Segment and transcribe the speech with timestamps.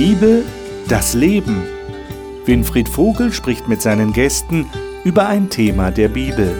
[0.00, 0.44] Bibel,
[0.86, 1.64] das Leben.
[2.44, 4.70] Winfried Vogel spricht mit seinen Gästen
[5.02, 6.54] über ein Thema der Bibel.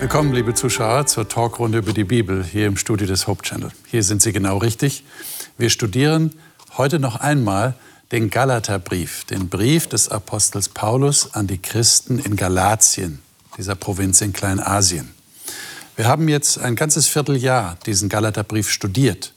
[0.00, 3.70] Willkommen, liebe Zuschauer, zur Talkrunde über die Bibel hier im Studio des Hope Channel.
[3.86, 5.04] Hier sind Sie genau richtig.
[5.56, 6.32] Wir studieren
[6.76, 7.74] heute noch einmal
[8.12, 13.20] den Galaterbrief, den Brief des Apostels Paulus an die Christen in Galatien,
[13.58, 15.12] dieser Provinz in Kleinasien.
[15.96, 19.32] Wir haben jetzt ein ganzes Vierteljahr diesen Galaterbrief studiert.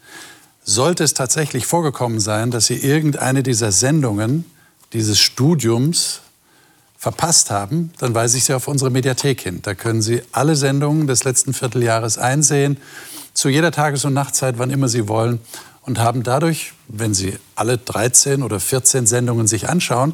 [0.63, 4.45] Sollte es tatsächlich vorgekommen sein, dass Sie irgendeine dieser Sendungen
[4.93, 6.21] dieses Studiums
[6.97, 9.61] verpasst haben, dann weise ich Sie auf unsere Mediathek hin.
[9.61, 12.77] Da können Sie alle Sendungen des letzten Vierteljahres einsehen,
[13.33, 15.39] zu jeder Tages- und Nachtzeit, wann immer Sie wollen
[15.81, 20.13] und haben dadurch, wenn Sie alle 13 oder 14 Sendungen sich anschauen,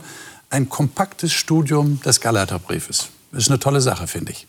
[0.50, 3.10] ein kompaktes Studium des Galaterbriefes.
[3.32, 4.48] Das ist eine tolle Sache, finde ich.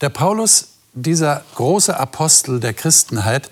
[0.00, 3.50] Der Paulus, dieser große Apostel der Christenheit,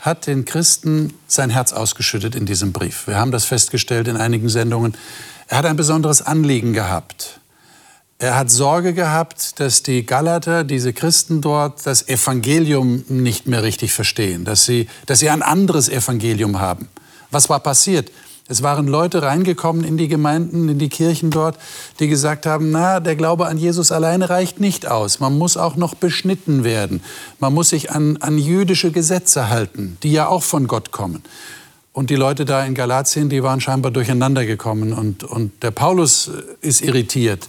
[0.00, 3.06] hat den Christen sein Herz ausgeschüttet in diesem Brief.
[3.06, 4.96] Wir haben das festgestellt in einigen Sendungen.
[5.46, 7.39] Er hat ein besonderes Anliegen gehabt.
[8.22, 13.94] Er hat Sorge gehabt, dass die Galater, diese Christen dort, das Evangelium nicht mehr richtig
[13.94, 16.88] verstehen, dass sie, dass sie ein anderes Evangelium haben.
[17.30, 18.12] Was war passiert?
[18.46, 21.56] Es waren Leute reingekommen in die Gemeinden, in die Kirchen dort,
[21.98, 25.18] die gesagt haben, na, der Glaube an Jesus alleine reicht nicht aus.
[25.18, 27.02] Man muss auch noch beschnitten werden.
[27.38, 31.22] Man muss sich an, an jüdische Gesetze halten, die ja auch von Gott kommen.
[31.94, 34.92] Und die Leute da in Galatien, die waren scheinbar durcheinander gekommen.
[34.92, 37.48] Und, und der Paulus ist irritiert.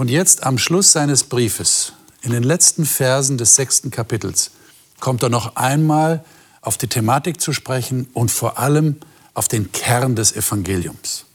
[0.00, 4.50] Und jetzt am Schluss seines Briefes, in den letzten Versen des sechsten Kapitels,
[4.98, 6.24] kommt er noch einmal
[6.62, 8.96] auf die Thematik zu sprechen und vor allem
[9.34, 11.26] auf den Kern des Evangeliums,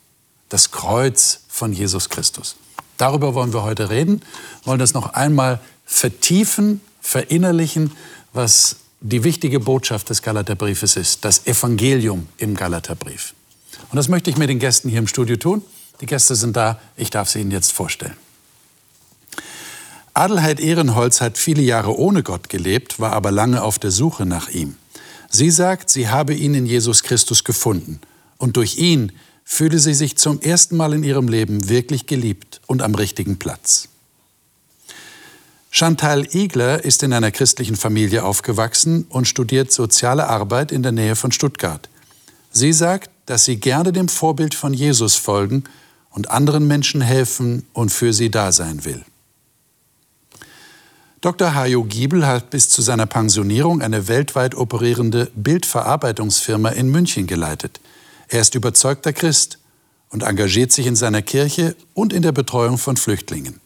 [0.50, 2.56] das Kreuz von Jesus Christus.
[2.98, 4.24] Darüber wollen wir heute reden,
[4.64, 7.92] wollen das noch einmal vertiefen, verinnerlichen,
[8.34, 13.36] was die wichtige Botschaft des Galaterbriefes ist, das Evangelium im Galaterbrief.
[13.92, 15.62] Und das möchte ich mit den Gästen hier im Studio tun.
[16.02, 18.18] Die Gäste sind da, ich darf sie Ihnen jetzt vorstellen.
[20.16, 24.48] Adelheid Ehrenholz hat viele Jahre ohne Gott gelebt, war aber lange auf der Suche nach
[24.48, 24.78] ihm.
[25.30, 28.00] Sie sagt, sie habe ihn in Jesus Christus gefunden
[28.38, 29.12] und durch ihn
[29.44, 33.90] fühle sie sich zum ersten Mal in ihrem Leben wirklich geliebt und am richtigen Platz.
[35.70, 41.18] Chantal Igler ist in einer christlichen Familie aufgewachsen und studiert soziale Arbeit in der Nähe
[41.18, 41.90] von Stuttgart.
[42.52, 45.66] Sie sagt, dass sie gerne dem Vorbild von Jesus folgen
[46.10, 49.04] und anderen Menschen helfen und für sie da sein will.
[51.22, 51.56] Dr.
[51.56, 57.80] Hajo Giebel hat bis zu seiner Pensionierung eine weltweit operierende Bildverarbeitungsfirma in München geleitet.
[58.28, 59.60] Er ist überzeugter Christ
[60.10, 63.60] und engagiert sich in seiner Kirche und in der Betreuung von Flüchtlingen.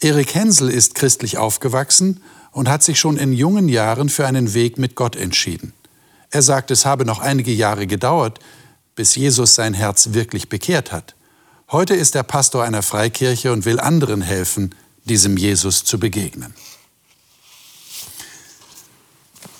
[0.00, 2.20] Erik Hensel ist christlich aufgewachsen
[2.52, 5.72] und hat sich schon in jungen Jahren für einen Weg mit Gott entschieden.
[6.30, 8.40] Er sagt, es habe noch einige Jahre gedauert,
[8.94, 11.14] bis Jesus sein Herz wirklich bekehrt hat.
[11.70, 14.74] Heute ist er Pastor einer Freikirche und will anderen helfen,
[15.06, 16.54] diesem Jesus zu begegnen.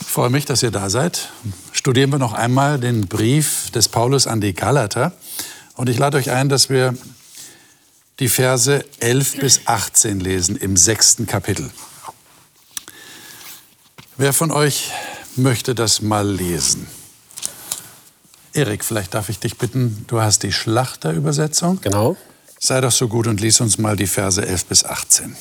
[0.00, 1.30] Ich freue mich, dass ihr da seid.
[1.72, 5.12] Studieren wir noch einmal den Brief des Paulus an die Galater.
[5.74, 6.94] Und ich lade euch ein, dass wir
[8.18, 11.70] die Verse 11 bis 18 lesen im sechsten Kapitel.
[14.16, 14.90] Wer von euch
[15.36, 16.86] möchte das mal lesen?
[18.54, 21.82] Erik, vielleicht darf ich dich bitten, du hast die Schlachterübersetzung.
[21.82, 22.16] Genau.
[22.66, 25.36] Sei doch so gut und lies uns mal die Verse 11 bis 18.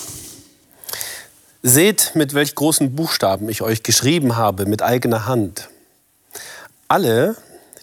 [1.63, 5.69] Seht, mit welch großen Buchstaben ich euch geschrieben habe, mit eigener Hand.
[6.87, 7.35] Alle,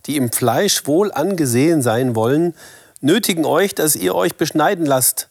[0.07, 2.55] die im Fleisch wohl angesehen sein wollen,
[3.01, 5.29] nötigen euch, dass ihr euch beschneiden lasst,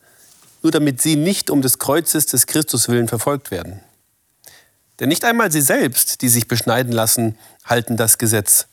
[0.62, 3.80] nur damit sie nicht um des Kreuzes des Christus willen verfolgt werden.
[5.00, 8.68] Denn nicht einmal sie selbst, die sich beschneiden lassen, halten das Gesetz,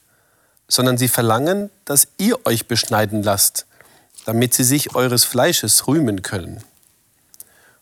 [0.67, 3.68] sondern sie verlangen, dass ihr euch beschneiden lasst,
[4.29, 6.63] damit sie sich eures Fleisches rühmen können.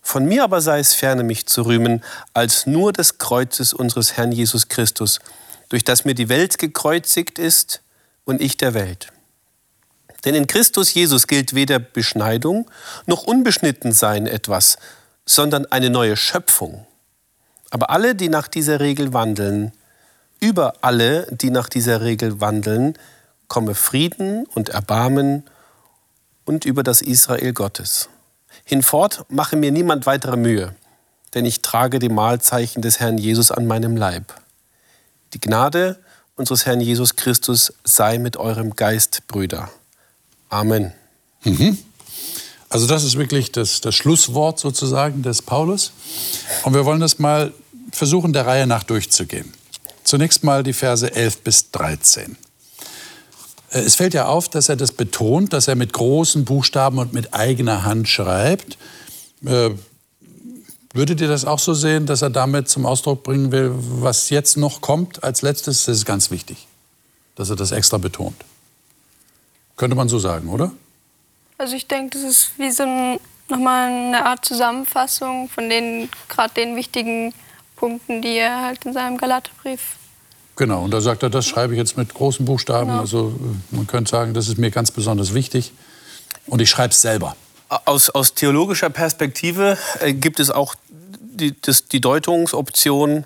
[0.01, 2.01] Von mir aber sei es ferne, mich zu rühmen,
[2.33, 5.19] als nur des Kreuzes unseres Herrn Jesus Christus,
[5.67, 7.81] durch das mir die Welt gekreuzigt ist
[8.23, 9.11] und ich der Welt.
[10.23, 12.71] Denn in Christus Jesus gilt weder Beschneidung
[13.07, 14.77] noch Unbeschnittensein etwas,
[15.25, 16.87] sondern eine neue Schöpfung.
[17.71, 19.73] Aber alle, die nach dieser Regel wandeln,
[20.39, 22.93] über alle, die nach dieser Regel wandeln,
[23.49, 25.43] komme Frieden und Erbarmen
[26.47, 28.09] und über das Israel Gottes.
[28.63, 30.73] Hinfort mache mir niemand weitere Mühe,
[31.33, 34.33] denn ich trage die Mahlzeichen des Herrn Jesus an meinem Leib.
[35.33, 35.99] Die Gnade
[36.35, 39.69] unseres Herrn Jesus Christus sei mit eurem Geist, Brüder.
[40.49, 40.93] Amen.
[41.43, 41.77] Mhm.
[42.69, 45.91] Also das ist wirklich das, das Schlusswort sozusagen des Paulus.
[46.63, 47.53] Und wir wollen das mal
[47.91, 49.53] versuchen, der Reihe nach durchzugehen.
[50.03, 52.37] Zunächst mal die Verse 11 bis 13.
[53.71, 57.13] Äh, es fällt ja auf, dass er das betont, dass er mit großen Buchstaben und
[57.13, 58.77] mit eigener Hand schreibt.
[59.45, 59.71] Äh,
[60.93, 64.57] würdet ihr das auch so sehen, dass er damit zum Ausdruck bringen will, was jetzt
[64.57, 65.85] noch kommt als letztes?
[65.85, 66.67] Das ist ganz wichtig,
[67.35, 68.35] dass er das extra betont.
[69.75, 70.71] Könnte man so sagen, oder?
[71.59, 76.53] Also ich denke, das ist wie so ein, nochmal eine Art Zusammenfassung von den gerade
[76.55, 77.33] den wichtigen
[77.75, 79.97] Punkten, die er halt in seinem Galaterbrief.
[80.57, 82.87] Genau, und da sagt er, das schreibe ich jetzt mit großen Buchstaben.
[82.87, 82.99] Genau.
[82.99, 83.33] Also
[83.71, 85.71] man könnte sagen, das ist mir ganz besonders wichtig.
[86.47, 87.35] Und ich schreibe es selber.
[87.69, 90.75] Aus, aus theologischer Perspektive äh, gibt es auch
[91.19, 93.25] die, das, die Deutungsoption,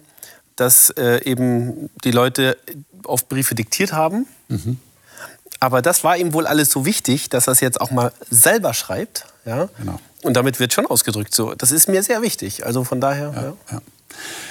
[0.58, 2.58] dass äh, eben die Leute
[3.06, 4.28] oft Briefe diktiert haben.
[4.50, 4.78] Mhm.
[5.60, 8.74] Aber das war ihm wohl alles so wichtig, dass er es jetzt auch mal selber
[8.74, 9.26] schreibt.
[9.46, 9.70] Ja?
[9.78, 10.00] Genau.
[10.24, 11.54] Und damit wird schon ausgedrückt so.
[11.54, 12.66] Das ist mir sehr wichtig.
[12.66, 13.32] Also von daher.
[13.70, 13.82] Ja, ja.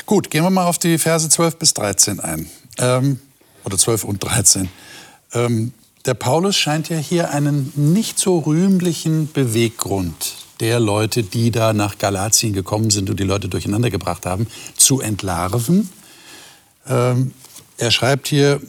[0.06, 2.48] Gut, gehen wir mal auf die Verse 12 bis 13 ein.
[2.80, 3.20] Ähm,
[3.64, 4.68] oder 12 und 13.
[5.34, 5.72] Ähm,
[6.06, 11.98] der Paulus scheint ja hier einen nicht so rühmlichen Beweggrund der Leute, die da nach
[11.98, 14.46] Galatien gekommen sind und die Leute durcheinander gebracht haben,
[14.76, 15.88] zu entlarven.
[16.86, 17.32] Ähm,
[17.78, 18.60] er schreibt hier,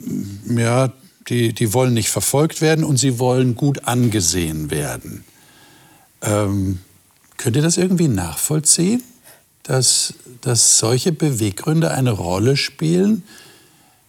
[0.47, 0.91] ja,
[1.27, 5.23] die, die wollen nicht verfolgt werden und sie wollen gut angesehen werden.
[6.21, 6.79] Ähm,
[7.37, 9.03] könnt ihr das irgendwie nachvollziehen,
[9.63, 13.23] dass, dass solche Beweggründe eine Rolle spielen,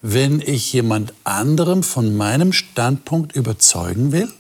[0.03, 4.31] wenn ich jemand anderem von meinem Standpunkt überzeugen will?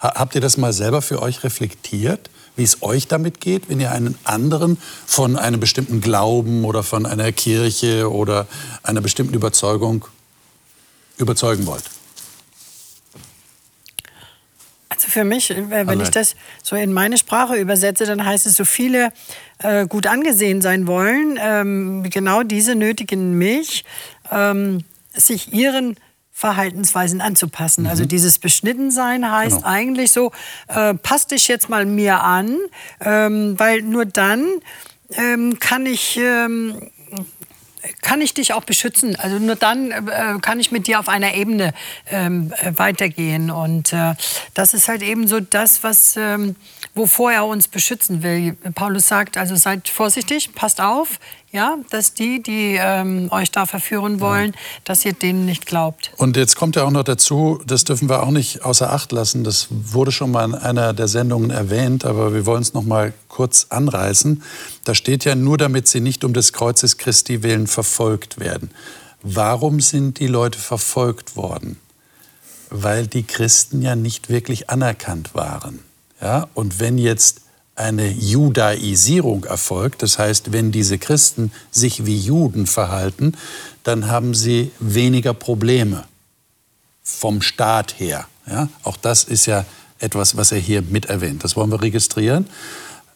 [0.00, 3.92] Habt ihr das mal selber für euch reflektiert, wie es euch damit geht, wenn ihr
[3.92, 8.48] einen anderen von einem bestimmten Glauben oder von einer Kirche oder
[8.82, 10.04] einer bestimmten Überzeugung
[11.18, 11.84] überzeugen wollt?
[14.88, 18.56] Also für mich, äh, wenn ich das so in meine Sprache übersetze, dann heißt es,
[18.56, 19.12] so viele
[19.58, 23.84] äh, gut angesehen sein wollen, ähm, genau diese nötigen mich,
[24.32, 24.84] ähm,
[25.14, 25.96] sich ihren
[26.32, 27.86] Verhaltensweisen anzupassen.
[27.86, 28.02] Also mhm.
[28.02, 29.68] Also dieses Beschnittensein heißt genau.
[29.68, 30.32] eigentlich so,
[30.68, 32.58] äh, passt dich jetzt mal mir an,
[33.00, 34.46] ähm, weil nur dann
[35.14, 36.90] ähm, kann ich ähm,
[38.00, 39.16] kann ich dich auch beschützen.
[39.16, 41.74] Also nur dann äh, kann ich mit dir auf einer Ebene
[42.10, 43.50] ähm, äh, weitergehen.
[43.50, 44.14] Und äh,
[44.54, 46.56] das ist halt eben so das, was, ähm,
[46.94, 48.56] wovor er uns beschützen will.
[48.74, 51.18] Paulus sagt, also seid vorsichtig, passt auf,
[51.52, 54.58] ja, dass die, die ähm, euch da verführen wollen, ja.
[54.84, 56.10] dass ihr denen nicht glaubt.
[56.16, 59.44] Und jetzt kommt ja auch noch dazu, das dürfen wir auch nicht außer Acht lassen,
[59.44, 63.12] das wurde schon mal in einer der Sendungen erwähnt, aber wir wollen es noch mal
[63.28, 64.42] kurz anreißen.
[64.84, 68.70] Da steht ja nur, damit sie nicht um des Kreuzes Christi willen verfolgt werden.
[69.22, 71.78] Warum sind die Leute verfolgt worden?
[72.70, 75.80] Weil die Christen ja nicht wirklich anerkannt waren.
[76.20, 76.48] Ja?
[76.54, 77.41] Und wenn jetzt
[77.74, 83.32] eine Judaisierung erfolgt, das heißt, wenn diese Christen sich wie Juden verhalten,
[83.82, 86.04] dann haben sie weniger Probleme
[87.02, 88.26] vom Staat her.
[88.46, 88.68] Ja?
[88.82, 89.64] Auch das ist ja
[89.98, 91.44] etwas, was er hier mit erwähnt.
[91.44, 92.46] Das wollen wir registrieren.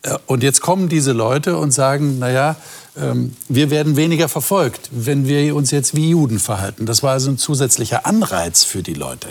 [0.03, 2.56] Äh, und jetzt kommen diese Leute und sagen, naja,
[2.97, 6.87] ähm, wir werden weniger verfolgt, wenn wir uns jetzt wie Juden verhalten.
[6.87, 9.29] Das war also ein zusätzlicher Anreiz für die Leute.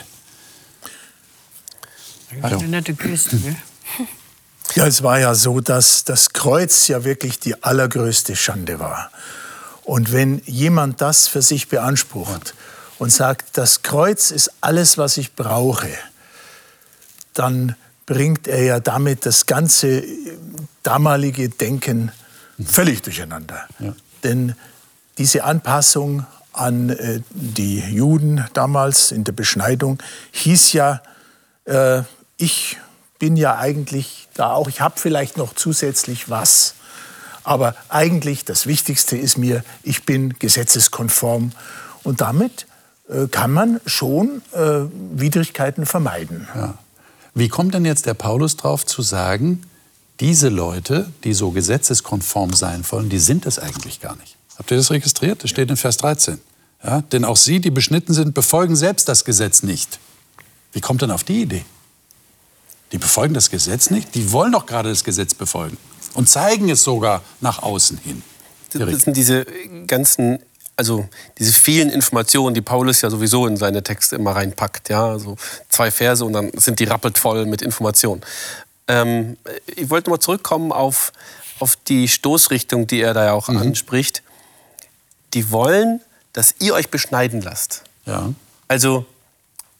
[2.41, 3.55] Eine nette Geste, ne?
[4.74, 9.12] Ja, es war ja so, dass das Kreuz ja wirklich die allergrößte Schande war.
[9.84, 12.55] Und wenn jemand das für sich beansprucht
[12.98, 15.89] und sagt, das Kreuz ist alles, was ich brauche,
[17.34, 20.03] dann bringt er ja damit das ganze
[20.84, 22.12] damalige Denken
[22.63, 23.67] völlig durcheinander.
[23.79, 23.95] Ja.
[24.24, 24.55] Denn
[25.17, 30.00] diese Anpassung an äh, die Juden damals in der Beschneidung
[30.31, 31.01] hieß ja,
[31.65, 32.03] äh,
[32.38, 32.77] ich
[33.19, 36.75] bin ja eigentlich da auch, ich habe vielleicht noch zusätzlich was.
[37.44, 41.51] Aber eigentlich das Wichtigste ist mir, ich bin gesetzeskonform.
[42.04, 42.68] Und damit
[43.10, 44.82] äh, kann man schon äh,
[45.13, 46.48] Widrigkeiten vermeiden.
[46.56, 46.77] Ja.
[47.34, 49.63] Wie kommt denn jetzt der Paulus drauf zu sagen,
[50.20, 54.38] diese Leute, die so gesetzeskonform sein wollen, die sind es eigentlich gar nicht?
[54.58, 55.44] Habt ihr das registriert?
[55.44, 56.39] Das steht in Vers 13.
[56.84, 57.01] Ja?
[57.01, 60.00] Denn auch sie, die beschnitten sind, befolgen selbst das Gesetz nicht.
[60.72, 61.65] Wie kommt denn auf die Idee?
[62.96, 64.16] Die befolgen das Gesetz nicht.
[64.16, 65.78] Die wollen doch gerade das Gesetz befolgen
[66.14, 68.24] und zeigen es sogar nach außen hin.
[68.72, 69.46] Das sind diese
[69.86, 70.40] ganzen,
[70.78, 71.06] also
[71.38, 74.88] diese vielen Informationen, die Paulus ja sowieso in seine Texte immer reinpackt.
[74.88, 75.36] Ja, also
[75.68, 78.22] zwei Verse und dann sind die rappelt voll mit Informationen.
[78.88, 79.36] Ähm,
[79.66, 81.12] ich wollte mal zurückkommen auf,
[81.60, 83.58] auf die Stoßrichtung, die er da ja auch mhm.
[83.58, 84.24] anspricht.
[85.34, 86.00] Die wollen,
[86.32, 87.84] dass ihr euch beschneiden lasst.
[88.06, 88.30] Ja.
[88.70, 89.06] Also,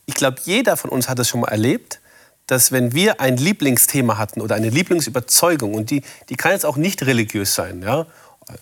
[0.06, 2.02] ich glaube, jeder von uns hat es schon mal erlebt,
[2.48, 6.78] dass wenn wir ein Lieblingsthema hatten oder eine Lieblingsüberzeugung, und die, die kann jetzt auch
[6.78, 8.06] nicht religiös sein, ja?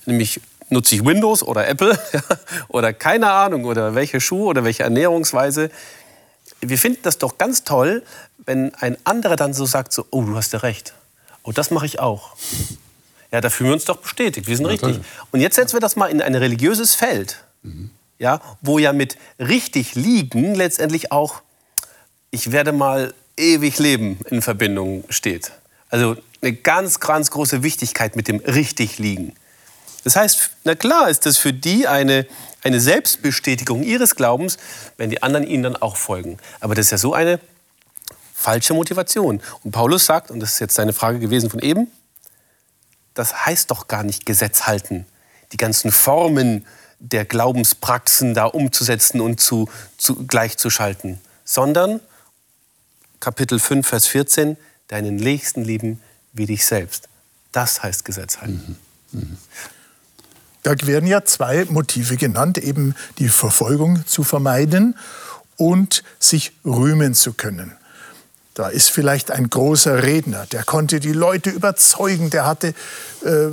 [0.06, 1.98] nämlich nutze ich Windows oder Apple
[2.68, 5.70] oder keine Ahnung oder welche Schuhe oder welche Ernährungsweise.
[6.62, 8.04] Wir finden das doch ganz toll,
[8.46, 10.94] wenn ein anderer dann so sagt, so, oh, du hast ja recht.
[11.44, 12.36] Oh, das mache ich auch.
[13.32, 14.98] Ja, da fühlen wir uns doch bestätigt, wir sind ja, richtig.
[14.98, 15.06] Toll.
[15.32, 17.90] Und jetzt setzen wir das mal in ein religiöses Feld, mhm.
[18.20, 21.42] ja, wo ja mit richtig liegen letztendlich auch,
[22.32, 25.52] ich werde mal ewig leben in Verbindung steht.
[25.90, 29.36] Also eine ganz, ganz große Wichtigkeit mit dem richtig liegen.
[30.04, 32.28] Das heißt, na klar ist das für die eine,
[32.62, 34.58] eine Selbstbestätigung ihres Glaubens,
[34.98, 36.38] wenn die anderen ihnen dann auch folgen.
[36.60, 37.40] Aber das ist ja so eine
[38.34, 39.42] falsche Motivation.
[39.64, 41.88] Und Paulus sagt, und das ist jetzt seine Frage gewesen von eben,
[43.14, 45.06] das heißt doch gar nicht Gesetz halten,
[45.54, 46.66] die ganzen Formen
[47.00, 52.02] der Glaubenspraxen da umzusetzen und zu, zu gleichzuschalten, sondern
[53.24, 54.58] Kapitel 5, Vers 14,
[54.90, 56.02] deinen Nächsten lieben
[56.34, 57.08] wie dich selbst.
[57.54, 58.78] Das heißt Gesetz halten.
[59.14, 59.22] Mhm.
[59.22, 59.38] Mhm.
[60.64, 64.98] Da werden ja zwei Motive genannt, eben die Verfolgung zu vermeiden
[65.56, 67.72] und sich rühmen zu können.
[68.56, 72.74] Da ist vielleicht ein großer Redner, der konnte die Leute überzeugen, der hatte
[73.24, 73.48] äh,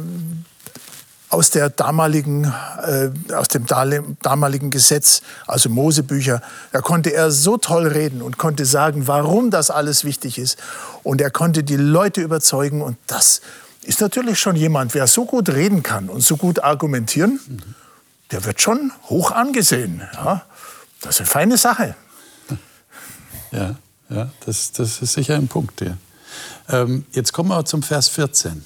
[1.30, 7.86] aus, der damaligen, äh, aus dem damaligen Gesetz, also Mosebücher, da konnte er so toll
[7.86, 10.58] reden und konnte sagen, warum das alles wichtig ist.
[11.04, 13.40] Und er konnte die Leute überzeugen und das
[13.82, 17.40] ist natürlich schon jemand, wer so gut reden kann und so gut argumentieren,
[18.32, 20.02] der wird schon hoch angesehen.
[20.14, 20.42] Ja,
[21.00, 21.94] das ist eine feine Sache.
[23.52, 23.74] Ja,
[24.08, 25.80] ja das, das ist sicher ein Punkt.
[25.80, 25.96] Ja.
[26.68, 28.62] Ähm, jetzt kommen wir zum Vers 14.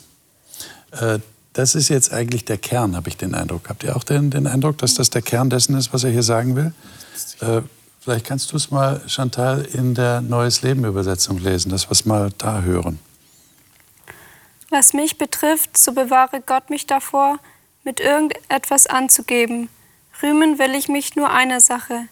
[0.90, 1.21] Äh,
[1.54, 3.68] das ist jetzt eigentlich der Kern, habe ich den Eindruck.
[3.68, 6.25] Habt ihr auch den, den Eindruck, dass das der Kern dessen ist, was er hier
[6.25, 6.75] sagen will?
[7.40, 7.62] Äh,
[8.00, 12.04] vielleicht kannst du es mal, Chantal, in der Neues Leben Übersetzung lesen, dass wir es
[12.04, 12.99] mal da hören.
[14.70, 17.38] Was mich betrifft, so bewahre Gott mich davor,
[17.84, 19.68] mit irgendetwas anzugeben.
[20.23, 22.08] Rühmen will ich mich nur einer Sache,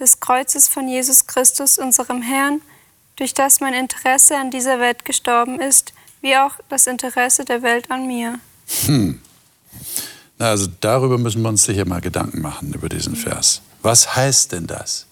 [0.00, 2.62] des Kreuzes von Jesus Christus, unserem Herrn,
[3.16, 7.90] durch das mein Interesse an dieser Welt gestorben ist, wie auch das Interesse der Welt
[7.90, 8.38] an mir.
[8.84, 9.20] Hm.
[10.38, 13.62] Na, also darüber müssen wir uns sicher mal Gedanken machen, über diesen Vers.
[13.82, 15.06] Was heißt denn das?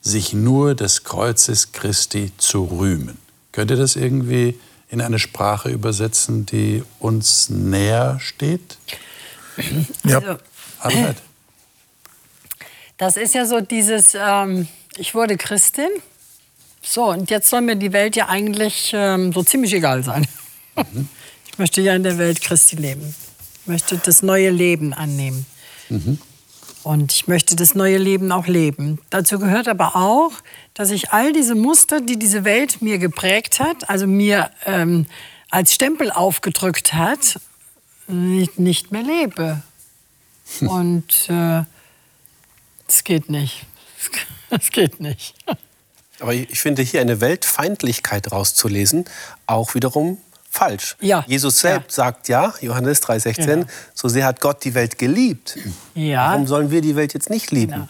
[0.00, 3.18] Sich nur des Kreuzes Christi zu rühmen.
[3.52, 8.78] Könnt ihr das irgendwie in eine Sprache übersetzen, die uns näher steht?
[10.04, 10.38] Ja.
[10.80, 10.98] Also,
[12.96, 14.66] das ist ja so dieses, ähm,
[14.96, 15.90] ich wurde Christin,
[16.80, 20.26] so und jetzt soll mir die Welt ja eigentlich ähm, so ziemlich egal sein.
[20.74, 21.08] Mhm.
[21.52, 23.14] Ich möchte ja in der Welt Christi leben.
[23.60, 25.46] Ich möchte das neue Leben annehmen.
[25.88, 26.18] Mhm.
[26.82, 28.98] Und ich möchte das neue Leben auch leben.
[29.10, 30.32] Dazu gehört aber auch,
[30.74, 35.06] dass ich all diese Muster, die diese Welt mir geprägt hat, also mir ähm,
[35.50, 37.38] als Stempel aufgedrückt hat,
[38.08, 39.62] nicht, nicht mehr lebe.
[40.58, 40.68] Hm.
[40.68, 41.62] Und äh,
[42.88, 43.64] es geht nicht.
[44.54, 45.34] Es geht nicht.
[46.20, 49.06] Aber ich finde hier eine Weltfeindlichkeit rauszulesen,
[49.46, 50.18] auch wiederum
[50.52, 50.96] falsch.
[51.00, 51.24] Ja.
[51.26, 52.04] Jesus selbst ja.
[52.04, 53.64] sagt ja, Johannes 3,16, ja.
[53.94, 55.56] so sehr hat Gott die Welt geliebt.
[55.94, 56.30] Ja.
[56.30, 57.88] Warum sollen wir die Welt jetzt nicht lieben?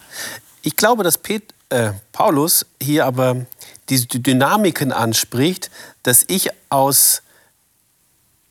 [0.63, 3.47] Ich glaube, dass Pet, äh, Paulus hier aber
[3.89, 5.71] diese Dynamiken anspricht,
[6.05, 7.23] dass ich aus,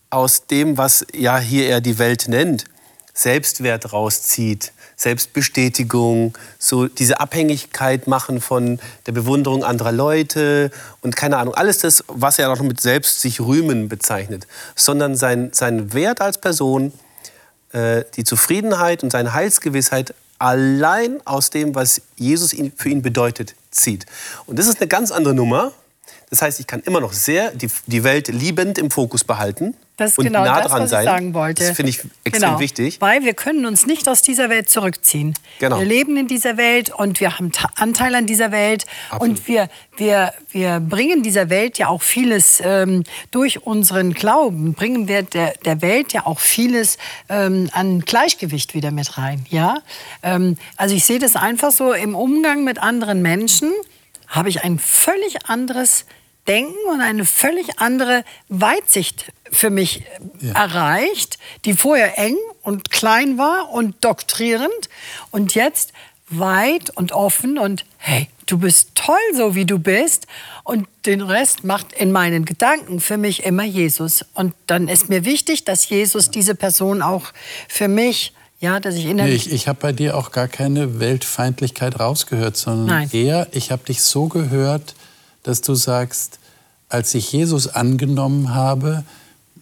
[0.10, 2.66] aus dem, was ja hier er die Welt nennt,
[3.14, 10.70] Selbstwert rauszieht, Selbstbestätigung, so diese Abhängigkeit machen von der Bewunderung anderer Leute
[11.02, 15.50] und keine Ahnung, alles das, was er auch mit selbst sich rühmen bezeichnet, sondern sein,
[15.54, 16.94] sein Wert als Person,
[17.72, 23.56] äh, die Zufriedenheit und seine Heilsgewissheit allein aus dem, was Jesus ihn, für ihn bedeutet,
[23.72, 24.06] zieht.
[24.46, 25.72] Und das ist eine ganz andere Nummer,
[26.32, 30.12] das heißt, ich kann immer noch sehr die, die Welt liebend im Fokus behalten das
[30.12, 31.04] ist und genau nah das, dran was sein.
[31.04, 31.68] Ich sagen wollte.
[31.68, 32.60] Das finde ich extrem genau.
[32.60, 33.02] wichtig.
[33.02, 35.34] Weil wir können uns nicht aus dieser Welt zurückziehen.
[35.60, 35.80] Genau.
[35.80, 38.86] Wir leben in dieser Welt und wir haben Anteil an dieser Welt.
[39.10, 39.40] Absolut.
[39.40, 45.10] Und wir, wir, wir bringen dieser Welt ja auch vieles ähm, durch unseren Glauben, bringen
[45.10, 46.98] wir der, der Welt ja auch vieles
[47.28, 49.46] ähm, an Gleichgewicht wieder mit rein.
[49.50, 49.80] Ja?
[50.24, 53.72] Ähm, also ich sehe das einfach so im Umgang mit anderen Menschen
[54.32, 56.06] habe ich ein völlig anderes
[56.48, 60.04] Denken und eine völlig andere Weitsicht für mich
[60.40, 60.54] ja.
[60.54, 64.90] erreicht, die vorher eng und klein war und doktrierend
[65.30, 65.94] und jetzt
[66.30, 70.28] weit und offen und hey, du bist toll so wie du bist
[70.64, 75.26] und den Rest macht in meinen Gedanken für mich immer Jesus und dann ist mir
[75.26, 77.26] wichtig, dass Jesus diese Person auch
[77.68, 79.48] für mich ja, dass ich innerlich.
[79.48, 83.10] Nee, ich, ich habe bei dir auch gar keine Weltfeindlichkeit rausgehört, sondern Nein.
[83.12, 84.94] eher, ich habe dich so gehört,
[85.44, 86.40] dass du sagst,
[86.90, 89.04] als ich Jesus angenommen habe,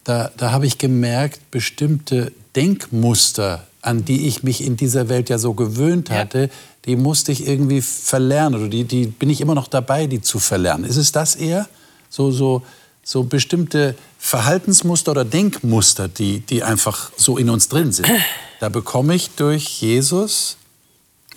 [0.03, 5.38] da, da habe ich gemerkt, bestimmte Denkmuster, an die ich mich in dieser Welt ja
[5.38, 6.48] so gewöhnt hatte, ja.
[6.86, 10.39] die musste ich irgendwie verlernen oder die, die bin ich immer noch dabei, die zu
[10.39, 10.86] verlernen.
[10.86, 11.67] Ist es das eher?
[12.09, 12.63] So, so,
[13.03, 18.09] so bestimmte Verhaltensmuster oder Denkmuster, die, die einfach so in uns drin sind.
[18.59, 20.57] Da bekomme ich durch Jesus,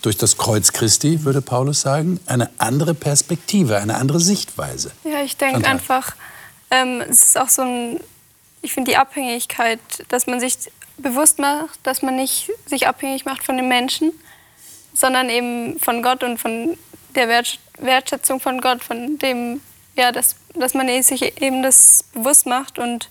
[0.02, 4.90] durch das Kreuz Christi, würde Paulus sagen, eine andere Perspektive, eine andere Sichtweise.
[5.04, 6.14] Ja, ich denke einfach,
[6.71, 8.00] ähm, es ist auch so ein
[8.62, 10.56] ich finde die Abhängigkeit, dass man sich
[10.97, 14.12] bewusst macht, dass man nicht sich abhängig macht von den Menschen,
[14.94, 16.78] sondern eben von Gott und von
[17.14, 17.28] der
[17.78, 19.61] Wertschätzung von Gott, von dem,
[19.97, 23.11] ja, dass, dass man sich eben das bewusst macht und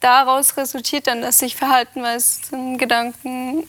[0.00, 3.68] daraus resultiert dann, dass sich Verhaltenweisen, Gedanken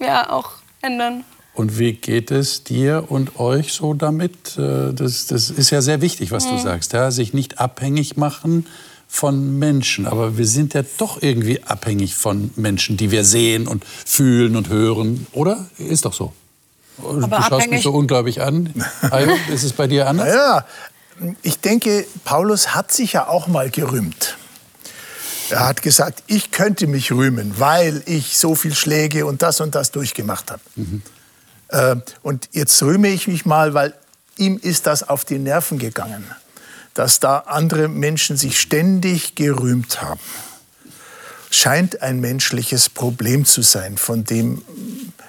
[0.00, 0.50] ja auch
[0.82, 1.24] ändern.
[1.54, 4.58] Und wie geht es dir und euch so damit?
[4.58, 6.50] Äh, das, das ist ja sehr wichtig, was mhm.
[6.50, 6.92] du sagst.
[6.92, 7.10] Ja?
[7.10, 8.66] Sich nicht abhängig machen
[9.06, 10.06] von Menschen.
[10.06, 14.68] Aber wir sind ja doch irgendwie abhängig von Menschen, die wir sehen und fühlen und
[14.68, 15.28] hören.
[15.32, 15.66] Oder?
[15.78, 16.32] Ist doch so.
[16.98, 18.72] Aber du schaust mich so unglaublich an.
[19.10, 20.28] Ayo, ist es bei dir anders?
[20.28, 20.64] Ja,
[21.42, 24.36] ich denke, Paulus hat sich ja auch mal gerühmt.
[25.50, 29.74] Er hat gesagt, ich könnte mich rühmen, weil ich so viel Schläge und das und
[29.74, 30.62] das durchgemacht habe.
[30.74, 31.02] Mhm.
[31.74, 33.94] Äh, und jetzt rühme ich mich mal, weil
[34.36, 36.24] ihm ist das auf die Nerven gegangen
[36.94, 40.20] dass da andere Menschen sich ständig gerühmt haben.
[41.50, 44.62] Scheint ein menschliches Problem zu sein, von dem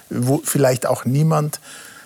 [0.10, 1.60] wo vielleicht auch niemand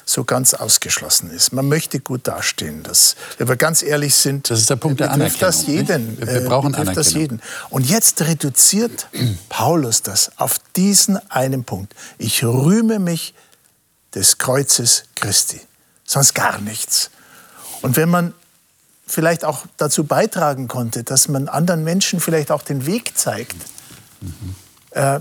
[0.05, 1.51] so ganz ausgeschlossen ist.
[1.51, 2.81] Man möchte gut dastehen.
[2.81, 6.17] Das, wenn wir ganz ehrlich sind, das ist der Punkt der betrifft das jeden.
[6.17, 7.41] Wir, wir brauchen betrifft das jeden.
[7.69, 9.08] Und jetzt reduziert
[9.50, 11.93] Paulus das auf diesen einen Punkt.
[12.17, 13.36] Ich rühme mich
[14.16, 15.62] des Kreuzes Christi,
[16.04, 17.12] sonst gar nichts.
[17.82, 18.34] Und wenn man
[19.10, 23.56] vielleicht auch dazu beitragen konnte, dass man anderen Menschen vielleicht auch den Weg zeigt.
[24.22, 24.56] Mhm.
[24.91, 25.19] Äh,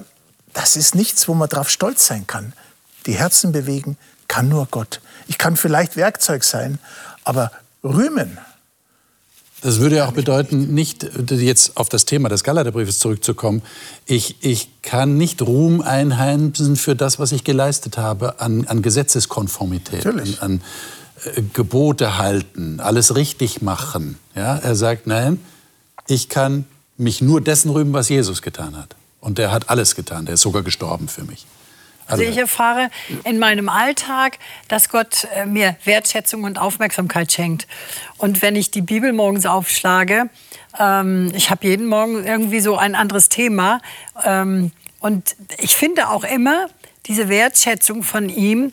[0.52, 2.52] das ist nichts, wo man drauf stolz sein kann.
[3.06, 3.96] Die Herzen bewegen
[4.26, 5.00] kann nur Gott.
[5.26, 6.78] Ich kann vielleicht Werkzeug sein,
[7.24, 7.50] aber
[7.82, 8.38] rühmen.
[9.60, 13.62] Das würde ja auch bedeuten, nicht jetzt auf das Thema des Galaterbriefes zurückzukommen.
[14.06, 20.04] Ich, ich kann nicht Ruhm einheimsen für das, was ich geleistet habe an, an Gesetzeskonformität,
[20.04, 20.40] Natürlich.
[20.40, 20.60] an,
[21.24, 24.18] an äh, Gebote halten, alles richtig machen.
[24.36, 25.40] Ja, er sagt, nein,
[26.06, 26.64] ich kann
[26.96, 28.94] mich nur dessen rühmen, was Jesus getan hat.
[29.20, 31.46] Und der hat alles getan, der ist sogar gestorben für mich.
[32.08, 32.90] Also, ich erfahre
[33.24, 37.66] in meinem Alltag, dass Gott äh, mir Wertschätzung und Aufmerksamkeit schenkt.
[38.16, 40.30] Und wenn ich die Bibel morgens aufschlage,
[40.78, 43.80] ähm, ich habe jeden Morgen irgendwie so ein anderes Thema.
[44.24, 46.68] Ähm, und ich finde auch immer
[47.06, 48.72] diese Wertschätzung von ihm,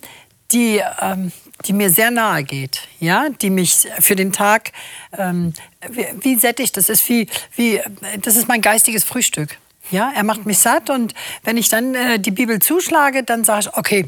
[0.52, 1.32] die, ähm,
[1.66, 4.72] die mir sehr nahe geht, ja, die mich für den Tag
[5.18, 5.54] ähm,
[5.90, 6.78] wie, wie sättigt.
[6.78, 7.82] Das ist wie, wie,
[8.22, 9.58] das ist mein geistiges Frühstück.
[9.92, 13.68] Ja, er macht mich satt und wenn ich dann äh, die Bibel zuschlage, dann sage
[13.68, 14.06] ich, okay,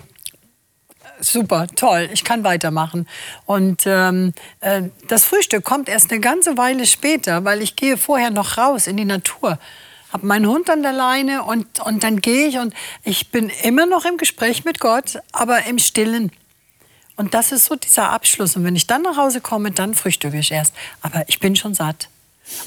[1.19, 3.07] super, toll, ich kann weitermachen.
[3.45, 8.31] Und ähm, äh, das Frühstück kommt erst eine ganze Weile später, weil ich gehe vorher
[8.31, 9.59] noch raus in die Natur
[10.11, 13.85] habe meinen Hund an der Leine und, und dann gehe ich und ich bin immer
[13.85, 16.31] noch im Gespräch mit Gott, aber im Stillen.
[17.15, 18.55] Und das ist so dieser Abschluss.
[18.55, 20.73] Und wenn ich dann nach Hause komme, dann frühstücke ich erst.
[21.01, 22.09] Aber ich bin schon satt.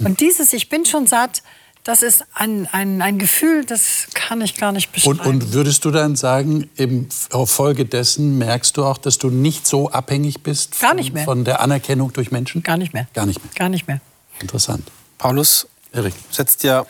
[0.00, 1.42] Und dieses Ich bin schon satt,
[1.84, 5.20] das ist ein, ein, ein Gefühl, das kann ich gar nicht beschreiben.
[5.20, 9.66] Und, und würdest du dann sagen, im Folge dessen merkst du auch, dass du nicht
[9.66, 11.24] so abhängig bist von, gar nicht mehr.
[11.24, 12.62] von der Anerkennung durch Menschen?
[12.62, 13.08] Gar nicht mehr.
[13.14, 13.52] Gar nicht mehr.
[13.54, 14.00] Gar nicht mehr.
[14.40, 14.90] Interessant.
[15.18, 16.14] Paulus Erik.
[16.30, 16.84] setzt ja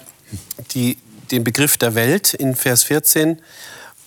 [0.74, 0.98] die,
[1.30, 3.40] den Begriff der Welt in Vers 14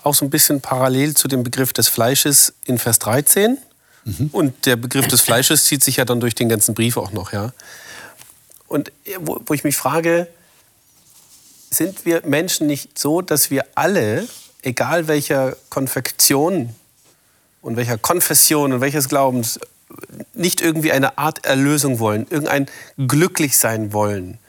[0.04, 3.58] auch so ein bisschen parallel zu dem Begriff des Fleisches in Vers 13.
[4.04, 4.30] Mhm.
[4.34, 7.32] Und der Begriff des Fleisches zieht sich ja dann durch den ganzen Brief auch noch.
[7.32, 7.54] Ja.
[8.68, 10.28] Und wo, wo ich mich frage,
[11.74, 14.28] sind wir Menschen nicht so, dass wir alle,
[14.62, 16.74] egal welcher Konfektion
[17.62, 19.60] und welcher Konfession und welches Glaubens,
[20.34, 22.68] nicht irgendwie eine Art Erlösung wollen, irgendein
[23.08, 24.40] glücklich sein wollen.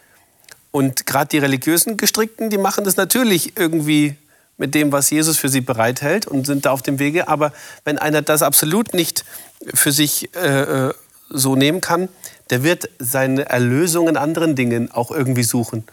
[0.70, 4.16] Und gerade die religiösen Gestrickten, die machen das natürlich irgendwie
[4.56, 7.28] mit dem, was Jesus für sie bereithält und sind da auf dem Wege.
[7.28, 7.52] Aber
[7.84, 9.24] wenn einer das absolut nicht
[9.72, 10.94] für sich äh, äh,
[11.28, 12.08] so nehmen kann,
[12.50, 15.84] der wird seine Erlösung in anderen Dingen auch irgendwie suchen,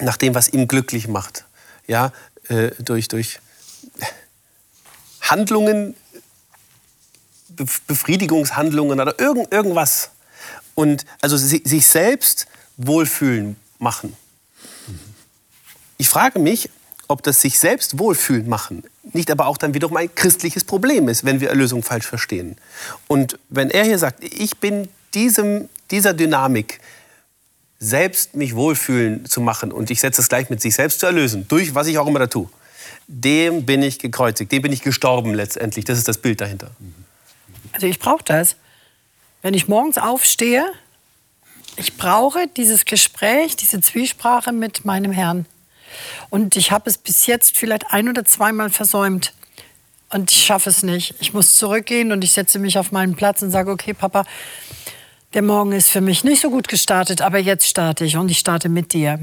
[0.00, 1.44] nach dem, was ihm glücklich macht.
[1.86, 2.12] Ja,
[2.48, 3.40] äh, durch, durch
[5.20, 5.94] Handlungen,
[7.86, 10.10] Befriedigungshandlungen oder irgend, irgendwas.
[10.74, 14.16] Und also sich selbst wohlfühlen machen.
[15.98, 16.68] Ich frage mich,
[17.06, 21.24] ob das sich selbst wohlfühlen machen nicht aber auch dann wiederum ein christliches Problem ist,
[21.24, 22.56] wenn wir Erlösung falsch verstehen.
[23.06, 26.80] Und wenn er hier sagt, ich bin diesem, dieser Dynamik
[27.84, 31.46] selbst mich wohlfühlen zu machen und ich setze es gleich mit sich selbst zu erlösen,
[31.48, 32.48] durch was ich auch immer da tue,
[33.06, 35.84] dem bin ich gekreuzigt, dem bin ich gestorben letztendlich.
[35.84, 36.70] Das ist das Bild dahinter.
[37.72, 38.56] Also ich brauche das.
[39.42, 40.64] Wenn ich morgens aufstehe,
[41.76, 45.44] ich brauche dieses Gespräch, diese Zwiesprache mit meinem Herrn.
[46.30, 49.34] Und ich habe es bis jetzt vielleicht ein oder zweimal versäumt.
[50.10, 51.14] Und ich schaffe es nicht.
[51.20, 54.24] Ich muss zurückgehen und ich setze mich auf meinen Platz und sage, okay, Papa,
[55.34, 58.38] der Morgen ist für mich nicht so gut gestartet, aber jetzt starte ich und ich
[58.38, 59.18] starte mit dir.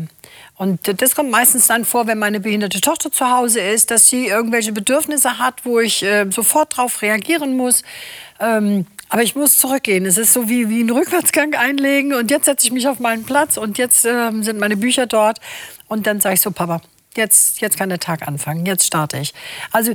[0.56, 4.28] Und das kommt meistens dann vor, wenn meine behinderte Tochter zu Hause ist, dass sie
[4.28, 7.84] irgendwelche Bedürfnisse hat, wo ich äh, sofort darauf reagieren muss.
[8.41, 10.06] Ähm, aber ich muss zurückgehen.
[10.06, 13.24] Es ist so wie, wie einen Rückwärtsgang einlegen und jetzt setze ich mich auf meinen
[13.24, 15.39] Platz und jetzt äh, sind meine Bücher dort.
[15.88, 16.82] Und dann sage ich so, Papa,
[17.15, 19.34] jetzt, jetzt kann der Tag anfangen, jetzt starte ich.
[19.71, 19.93] Also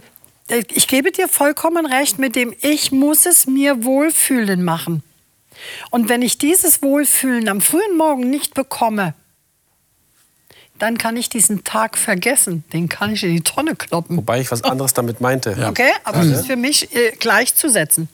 [0.49, 5.03] äh, ich gebe dir vollkommen recht mit dem, ich muss es mir wohlfühlen machen.
[5.91, 9.15] Und wenn ich dieses Wohlfühlen am frühen Morgen nicht bekomme,
[10.79, 12.65] dann kann ich diesen Tag vergessen.
[12.73, 14.17] Den kann ich in die Tonne kloppen.
[14.17, 15.57] Wobei ich was anderes damit meinte.
[15.59, 15.71] Ja.
[15.71, 18.09] Okay, aber es ist für mich äh, gleichzusetzen.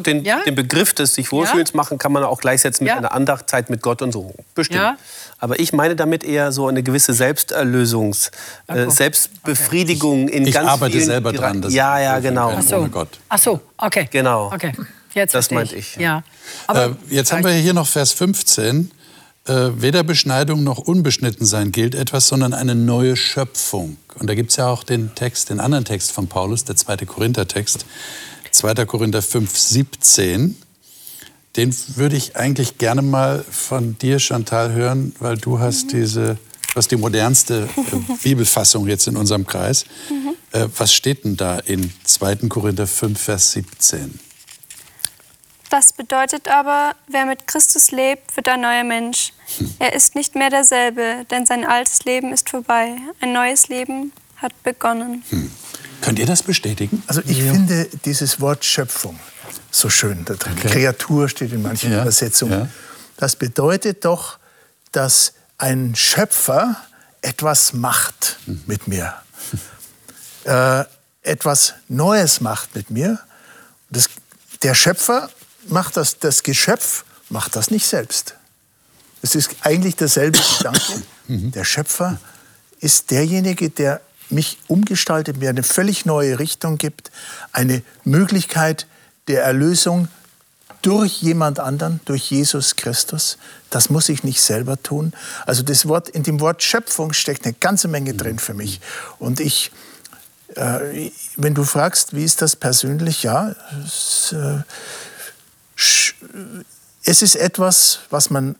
[0.00, 0.40] Den, ja?
[0.42, 1.76] den, Begriff des sich Wohlfühlens ja?
[1.76, 2.98] machen kann man auch gleichsetzen mit ja.
[2.98, 4.34] einer Andachtzeit mit Gott und so.
[4.54, 4.98] Bestimmt.
[5.38, 8.30] Aber ich meine damit eher so eine gewisse Selbsterlösungs-,
[8.66, 10.36] äh, Selbstbefriedigung okay.
[10.36, 11.62] in ich ganz arbeite selber dran.
[11.62, 12.52] Das ja, ja, genau.
[12.54, 12.86] Ach so.
[12.88, 13.18] Gott.
[13.30, 14.08] Ach so, okay.
[14.10, 14.52] Genau.
[14.52, 14.72] Okay.
[15.16, 15.96] Jetzt das meinte ich.
[15.96, 16.22] Ja.
[16.66, 18.92] Aber äh, jetzt haben wir hier noch Vers 15.
[19.46, 23.96] Äh, weder Beschneidung noch Unbeschnittensein gilt etwas, sondern eine neue Schöpfung.
[24.18, 27.06] Und da gibt es ja auch den Text, den anderen Text von Paulus, der zweite
[27.06, 27.86] Korinther-Text.
[28.50, 28.74] 2.
[28.84, 30.56] Korinther 5, 17.
[31.56, 36.36] Den würde ich eigentlich gerne mal von dir, Chantal, hören, weil du hast diese,
[36.74, 39.86] was die modernste äh, Bibelfassung jetzt in unserem Kreis.
[40.10, 40.34] Mhm.
[40.52, 42.48] Äh, was steht denn da in 2.
[42.48, 44.25] Korinther 5, Vers 17?
[45.70, 49.32] Das bedeutet aber, wer mit Christus lebt, wird ein neuer Mensch.
[49.58, 49.74] Hm.
[49.78, 52.96] Er ist nicht mehr derselbe, denn sein altes Leben ist vorbei.
[53.20, 55.24] Ein neues Leben hat begonnen.
[55.30, 55.50] Hm.
[56.02, 57.02] Könnt ihr das bestätigen?
[57.06, 57.52] Also ich ja.
[57.52, 59.18] finde dieses Wort Schöpfung
[59.70, 60.54] so schön da drin.
[60.58, 60.68] Okay.
[60.68, 62.02] Kreatur steht in manchen ja.
[62.02, 62.60] Übersetzungen.
[62.60, 62.68] Ja.
[63.16, 64.38] Das bedeutet doch,
[64.92, 66.76] dass ein Schöpfer
[67.22, 68.62] etwas macht mhm.
[68.66, 69.14] mit mir.
[70.44, 70.84] äh,
[71.22, 73.18] etwas Neues macht mit mir.
[73.90, 74.08] Das,
[74.62, 75.28] der Schöpfer
[75.68, 78.36] macht das, das Geschöpf macht das nicht selbst.
[79.22, 81.02] Es ist eigentlich derselbe Gedanke.
[81.28, 81.50] Mhm.
[81.52, 82.18] Der Schöpfer
[82.80, 84.00] ist derjenige, der
[84.30, 87.10] mich umgestaltet, mir eine völlig neue Richtung gibt,
[87.52, 88.86] eine Möglichkeit
[89.28, 90.08] der Erlösung
[90.82, 93.38] durch jemand anderen, durch Jesus Christus.
[93.70, 95.12] Das muss ich nicht selber tun.
[95.44, 98.80] Also das Wort, in dem Wort Schöpfung steckt eine ganze Menge drin für mich.
[99.18, 99.72] Und ich,
[100.54, 104.58] äh, wenn du fragst, wie ist das persönlich, ja, es, äh,
[105.76, 108.56] es ist etwas, was man,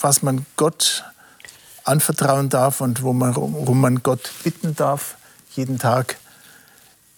[0.00, 1.04] was man Gott
[1.84, 5.16] anvertrauen darf und wo man, wo man Gott bitten darf,
[5.54, 6.16] jeden Tag.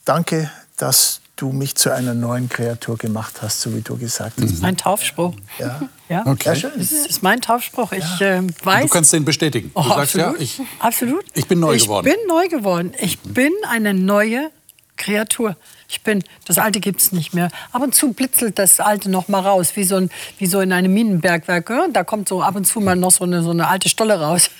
[0.04, 4.44] Danke, dass du mich zu einer neuen Kreatur gemacht hast, so wie du gesagt hast.
[4.44, 5.34] Das ist mein Taufspruch.
[5.58, 6.26] Ja, ja.
[6.26, 6.54] Okay.
[6.54, 6.72] Sehr schön.
[6.78, 7.92] Das ist mein Taufspruch.
[7.92, 8.86] Ich äh, weiß.
[8.86, 9.70] Du kannst den bestätigen.
[9.74, 10.38] Du oh, sagst, absolut.
[10.38, 11.24] ja, ich, absolut.
[11.34, 12.06] Ich bin neu geworden.
[12.06, 12.92] Ich bin neu geworden.
[12.98, 14.50] Ich bin eine neue
[14.96, 15.56] Kreatur.
[15.88, 17.50] Ich bin, das Alte gibt es nicht mehr.
[17.72, 20.72] Ab und zu blitzelt das Alte noch mal raus, wie so, ein, wie so in
[20.72, 21.70] einem Minenbergwerk.
[21.92, 24.50] Da kommt so ab und zu mal noch so eine, so eine alte Stolle raus.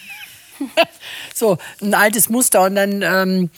[1.35, 2.63] so ein altes Muster.
[2.63, 3.51] Und dann, ähm,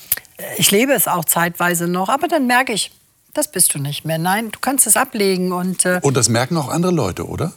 [0.57, 2.91] ich lebe es auch zeitweise noch, aber dann merke ich,
[3.35, 4.19] das bist du nicht mehr.
[4.19, 5.53] Nein, du kannst es ablegen.
[5.53, 7.53] Und, äh, und das merken auch andere Leute, oder?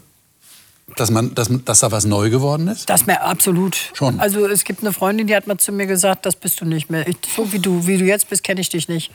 [0.97, 2.89] Dass, man, dass, dass da was neu geworden ist?
[2.89, 3.77] Das mir absolut.
[3.93, 4.19] Schon.
[4.19, 6.89] Also es gibt eine Freundin, die hat mal zu mir gesagt, das bist du nicht
[6.89, 7.07] mehr.
[7.07, 9.11] Ich, so wie du, wie du jetzt bist, kenne ich dich nicht.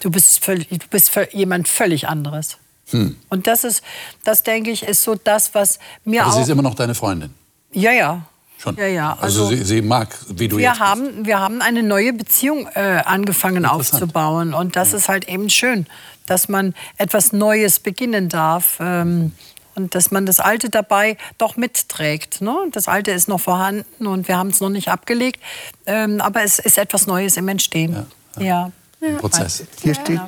[0.00, 2.58] Du bist, völlig, du bist jemand völlig anderes.
[2.90, 3.16] Hm.
[3.28, 3.82] Und das ist,
[4.24, 6.36] das denke ich, ist so das, was mir Aber auch.
[6.36, 7.32] sie ist immer noch deine Freundin.
[7.72, 8.22] Ja, ja.
[8.58, 8.76] Schon.
[8.76, 9.12] Ja, ja.
[9.20, 11.26] Also, also sie, sie, mag, wie du wir jetzt haben, bist.
[11.26, 14.52] Wir haben eine neue Beziehung äh, angefangen aufzubauen.
[14.52, 14.98] Und das ja.
[14.98, 15.86] ist halt eben schön,
[16.26, 18.78] dass man etwas Neues beginnen darf.
[18.80, 19.32] Ähm,
[19.76, 22.40] und dass man das Alte dabei doch mitträgt.
[22.42, 22.54] Ne?
[22.72, 25.40] Das Alte ist noch vorhanden und wir haben es noch nicht abgelegt.
[25.86, 27.92] Ähm, aber es ist etwas Neues im Entstehen.
[28.36, 28.42] Ja.
[28.42, 28.46] ja.
[28.46, 28.72] ja.
[29.18, 29.64] Prozess.
[29.82, 30.20] Hier steht.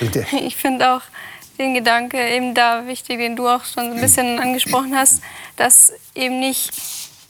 [0.00, 0.26] Bitte.
[0.32, 1.02] Ich finde auch
[1.58, 5.20] den Gedanke eben da wichtig, den du auch schon ein bisschen angesprochen hast,
[5.56, 6.72] dass eben nicht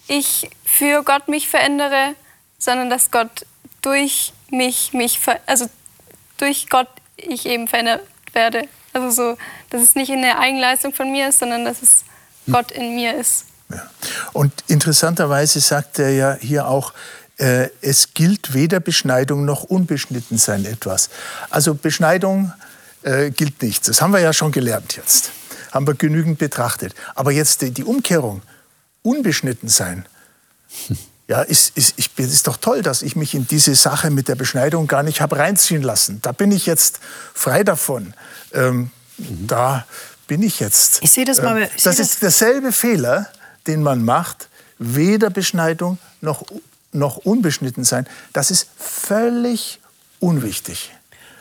[0.08, 2.14] ich für Gott mich verändere,
[2.58, 3.46] sondern dass Gott
[3.82, 5.66] durch mich, mich also
[6.38, 8.68] durch Gott ich eben verändert werde.
[8.92, 9.38] Also so,
[9.70, 12.04] dass es nicht in der Eigenleistung von mir ist, sondern dass es
[12.50, 13.46] Gott in mir ist.
[13.70, 13.82] Ja.
[14.32, 16.92] Und interessanterweise sagt er ja hier auch,
[17.38, 21.10] äh, es gilt weder Beschneidung noch Unbeschnittensein etwas.
[21.50, 22.52] Also Beschneidung
[23.02, 23.88] äh, gilt nichts.
[23.88, 25.30] Das haben wir ja schon gelernt jetzt.
[25.72, 26.94] Haben wir genügend betrachtet.
[27.14, 28.42] Aber jetzt die, die Umkehrung
[29.02, 30.06] unbeschnitten sein.
[31.26, 34.34] Ja, ist, ist, ich, ist doch toll, dass ich mich in diese Sache mit der
[34.34, 36.20] Beschneidung gar nicht habe reinziehen lassen.
[36.20, 37.00] Da bin ich jetzt
[37.32, 38.12] frei davon.
[38.52, 39.46] Ähm, mhm.
[39.46, 39.86] Da
[40.26, 41.02] bin ich jetzt.
[41.02, 41.62] Ich sehe das mal.
[41.62, 43.28] Ähm, das ist derselbe Fehler,
[43.66, 44.50] den man macht.
[44.78, 46.44] Weder Beschneidung noch,
[46.94, 48.06] noch unbeschnitten sein.
[48.32, 49.80] Das ist völlig
[50.20, 50.90] unwichtig.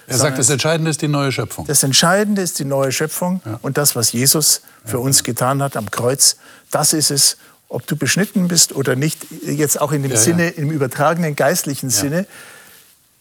[0.08, 1.66] Er sagt, das Entscheidende ist die neue Schöpfung.
[1.66, 3.60] Das Entscheidende ist die neue Schöpfung ja.
[3.62, 5.04] und das, was Jesus für ja.
[5.04, 6.38] uns getan hat am Kreuz,
[6.72, 7.38] das ist es.
[7.70, 11.90] Ob du beschnitten bist oder nicht, jetzt auch in dem ja, Sinne, im übertragenen geistlichen
[11.90, 12.28] Sinne,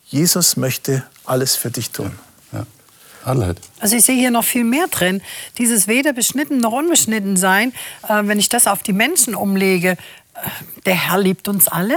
[0.08, 2.12] Jesus möchte alles für dich tun.
[3.78, 5.22] Also ich sehe hier noch viel mehr drin.
[5.56, 7.72] Dieses weder beschnitten noch unbeschnitten sein,
[8.08, 9.96] äh, wenn ich das auf die Menschen umlege, äh,
[10.84, 11.96] der Herr liebt uns alle.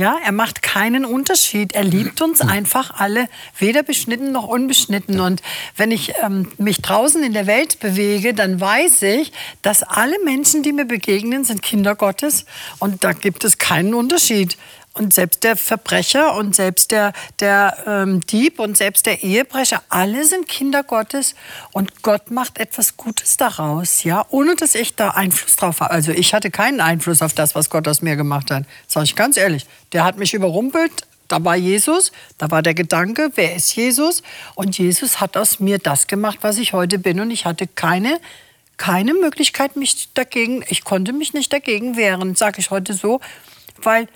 [0.00, 1.74] Ja, er macht keinen Unterschied.
[1.74, 5.20] Er liebt uns einfach alle, weder beschnitten noch unbeschnitten.
[5.20, 5.42] Und
[5.76, 10.62] wenn ich ähm, mich draußen in der Welt bewege, dann weiß ich, dass alle Menschen,
[10.62, 12.46] die mir begegnen, sind Kinder Gottes.
[12.78, 14.56] Und da gibt es keinen Unterschied.
[14.92, 20.24] Und selbst der Verbrecher und selbst der, der ähm, Dieb und selbst der Ehebrecher, alle
[20.24, 21.36] sind Kinder Gottes
[21.70, 25.92] und Gott macht etwas Gutes daraus, ja, ohne dass ich da Einfluss drauf habe.
[25.92, 29.14] Also ich hatte keinen Einfluss auf das, was Gott aus mir gemacht hat, sage ich
[29.14, 29.64] ganz ehrlich.
[29.92, 30.92] Der hat mich überrumpelt,
[31.28, 34.24] da war Jesus, da war der Gedanke, wer ist Jesus?
[34.56, 38.18] Und Jesus hat aus mir das gemacht, was ich heute bin und ich hatte keine
[38.80, 43.20] keine Möglichkeit, mich dagegen, ich konnte mich nicht dagegen wehren, sage ich heute so,
[43.82, 44.08] weil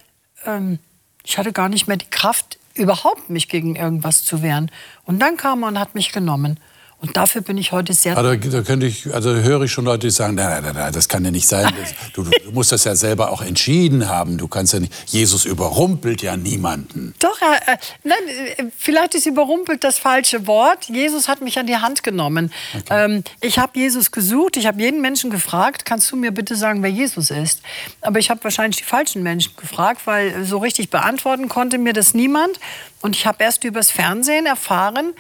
[0.47, 0.79] ähm,
[1.25, 4.71] ich hatte gar nicht mehr die Kraft, überhaupt mich gegen irgendwas zu wehren.
[5.05, 6.59] Und dann kam er und hat mich genommen.
[7.05, 8.17] Und dafür bin ich heute sehr.
[8.17, 11.07] Also, da könnte ich, also höre ich schon Leute, die sagen, nein, nein, nein, das
[11.07, 11.71] kann ja nicht sein.
[12.15, 14.39] Du, du, musst das ja selber auch entschieden haben.
[14.39, 14.93] Du kannst ja nicht.
[15.07, 17.15] Jesus überrumpelt ja niemanden.
[17.19, 18.19] Doch, äh, nein,
[18.57, 20.87] äh, vielleicht ist überrumpelt das falsche Wort.
[20.89, 22.51] Jesus hat mich an die Hand genommen.
[22.75, 23.05] Okay.
[23.05, 24.57] Ähm, ich habe Jesus gesucht.
[24.57, 27.61] Ich habe jeden Menschen gefragt, kannst du mir bitte sagen, wer Jesus ist?
[28.01, 32.15] Aber ich habe wahrscheinlich die falschen Menschen gefragt, weil so richtig beantworten konnte mir das
[32.15, 32.59] niemand.
[33.03, 35.13] Und ich habe erst übers Fernsehen erfahren,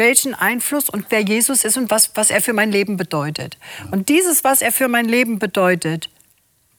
[0.00, 3.58] welchen Einfluss und wer Jesus ist und was, was er für mein Leben bedeutet.
[3.92, 6.08] Und dieses, was er für mein Leben bedeutet,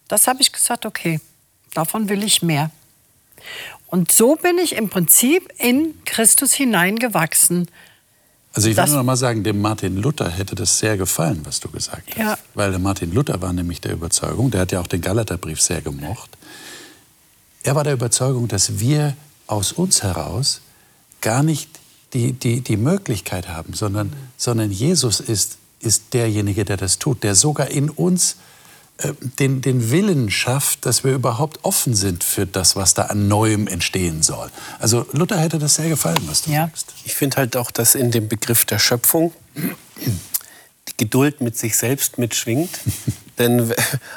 [0.09, 1.21] das habe ich gesagt, okay,
[1.73, 2.71] davon will ich mehr.
[3.87, 7.67] Und so bin ich im Prinzip in Christus hineingewachsen.
[8.53, 11.59] Also ich will nur noch mal sagen, dem Martin Luther hätte das sehr gefallen, was
[11.59, 12.17] du gesagt hast.
[12.17, 12.37] Ja.
[12.53, 15.81] Weil der Martin Luther war nämlich der Überzeugung, der hat ja auch den Galaterbrief sehr
[15.81, 16.37] gemocht.
[17.63, 19.15] Er war der Überzeugung, dass wir
[19.47, 20.61] aus uns heraus
[21.21, 21.80] gar nicht
[22.13, 27.35] die, die, die Möglichkeit haben, sondern, sondern Jesus ist, ist derjenige, der das tut, der
[27.35, 28.37] sogar in uns
[28.97, 33.27] äh, den, den Willen schafft, dass wir überhaupt offen sind für das, was da an
[33.27, 34.49] Neuem entstehen soll.
[34.79, 36.67] Also Luther hätte das sehr gefallen, was du ja.
[36.67, 36.93] sagst.
[37.05, 42.17] Ich finde halt auch, dass in dem Begriff der Schöpfung die Geduld mit sich selbst
[42.17, 42.69] mitschwingt.
[43.39, 43.73] Denn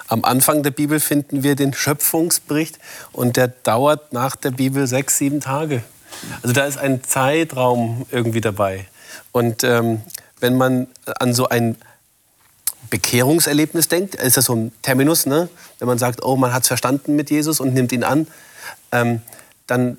[0.08, 2.78] am Anfang der Bibel finden wir den Schöpfungsbericht
[3.12, 5.82] und der dauert nach der Bibel sechs, sieben Tage.
[6.42, 8.86] Also da ist ein Zeitraum irgendwie dabei.
[9.32, 10.02] Und ähm,
[10.40, 10.86] wenn man
[11.18, 11.76] an so ein
[12.90, 15.48] Bekehrungserlebnis denkt, ist das so ein Terminus, ne?
[15.78, 18.26] wenn man sagt, oh, man hat es verstanden mit Jesus und nimmt ihn an,
[18.92, 19.20] ähm,
[19.66, 19.98] dann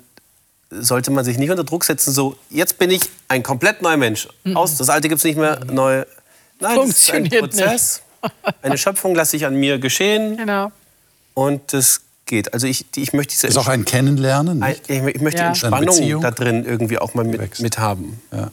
[0.70, 4.28] sollte man sich nicht unter Druck setzen, so, jetzt bin ich ein komplett neuer Mensch.
[4.44, 4.56] Mhm.
[4.56, 6.04] Aus, das Alte gibt es nicht mehr, neu.
[6.60, 8.02] Nein, Funktioniert das ist ein Prozess.
[8.22, 8.54] Nicht.
[8.62, 10.36] Eine Schöpfung lasse ich an mir geschehen.
[10.36, 10.72] Genau.
[11.34, 12.52] Und das geht.
[12.52, 14.58] Also ich, ich möchte diese ist auch ein Kennenlernen.
[14.58, 14.90] Nicht?
[14.90, 15.48] Ich, ich möchte ja.
[15.48, 18.20] Entspannung da drin irgendwie auch mal mit, mit haben.
[18.32, 18.50] Ja.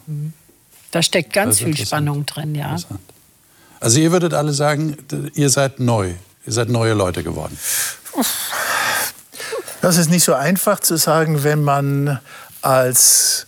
[0.92, 2.78] Da steckt ganz viel Spannung drin, ja.
[3.80, 4.96] Also ihr würdet alle sagen,
[5.34, 6.14] ihr seid neu,
[6.46, 7.58] ihr seid neue Leute geworden.
[9.82, 12.20] Das ist nicht so einfach zu sagen, wenn man
[12.62, 13.48] als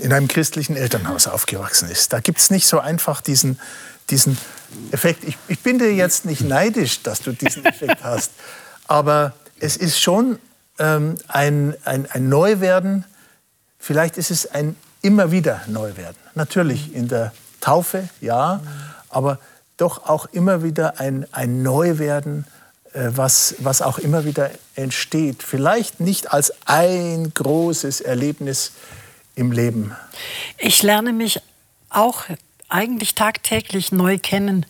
[0.00, 2.12] in einem christlichen Elternhaus aufgewachsen ist.
[2.12, 3.58] Da gibt es nicht so einfach diesen,
[4.10, 4.36] diesen
[4.90, 5.24] Effekt.
[5.24, 8.32] Ich, ich bin dir jetzt nicht neidisch, dass du diesen Effekt hast,
[8.86, 10.40] aber es ist schon
[10.80, 13.04] ähm, ein, ein, ein Neuwerden.
[13.78, 16.20] Vielleicht ist es ein immer wieder Neuwerden.
[16.34, 18.60] Natürlich in der Taufe, ja,
[19.08, 19.38] aber
[19.76, 22.44] doch auch immer wieder ein, ein Neuwerden,
[22.92, 25.44] äh, was, was auch immer wieder entsteht.
[25.44, 28.72] Vielleicht nicht als ein großes Erlebnis
[29.36, 29.96] im Leben.
[30.58, 31.40] Ich lerne mich
[31.88, 32.24] auch
[32.68, 34.66] eigentlich tagtäglich neu kennen.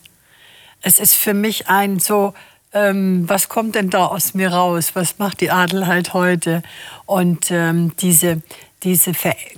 [0.81, 2.35] Es ist für mich ein so
[2.73, 4.91] ähm, was kommt denn da aus mir raus?
[4.93, 6.63] Was macht die Adelheid heute?
[7.05, 8.41] Und ähm, diese,
[8.83, 9.13] diese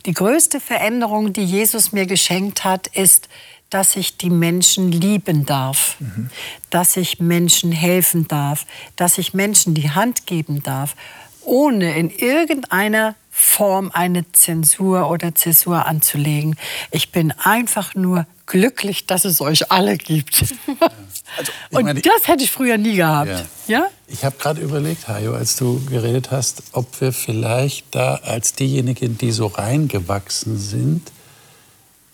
[0.06, 3.30] die größte Veränderung, die Jesus mir geschenkt hat, ist,
[3.70, 6.30] dass ich die Menschen lieben darf, mhm.
[6.70, 10.96] dass ich Menschen helfen darf, dass ich Menschen die Hand geben darf,
[11.42, 16.56] ohne in irgendeiner Form eine Zensur oder Zäsur anzulegen.
[16.92, 20.46] Ich bin einfach nur glücklich, dass es euch alle gibt.
[21.38, 23.30] Also, und meine, das hätte ich früher nie gehabt.
[23.68, 23.80] Ja?
[23.80, 23.88] ja?
[24.08, 29.18] Ich habe gerade überlegt, Hajo, als du geredet hast, ob wir vielleicht da als diejenigen,
[29.18, 31.12] die so reingewachsen sind,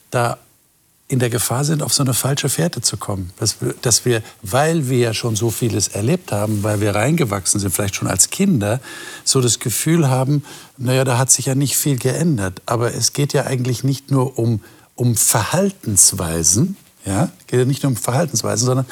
[0.09, 0.37] da
[1.11, 3.33] in der Gefahr sind, auf so eine falsche Fährte zu kommen.
[3.37, 7.59] Dass wir, dass wir, weil wir ja schon so vieles erlebt haben, weil wir reingewachsen
[7.59, 8.79] sind, vielleicht schon als Kinder,
[9.25, 10.45] so das Gefühl haben,
[10.77, 12.61] naja, da hat sich ja nicht viel geändert.
[12.65, 14.61] Aber es geht ja eigentlich nicht nur um,
[14.95, 18.85] um Verhaltensweisen, ja, geht ja nicht nur um Verhaltensweisen, sondern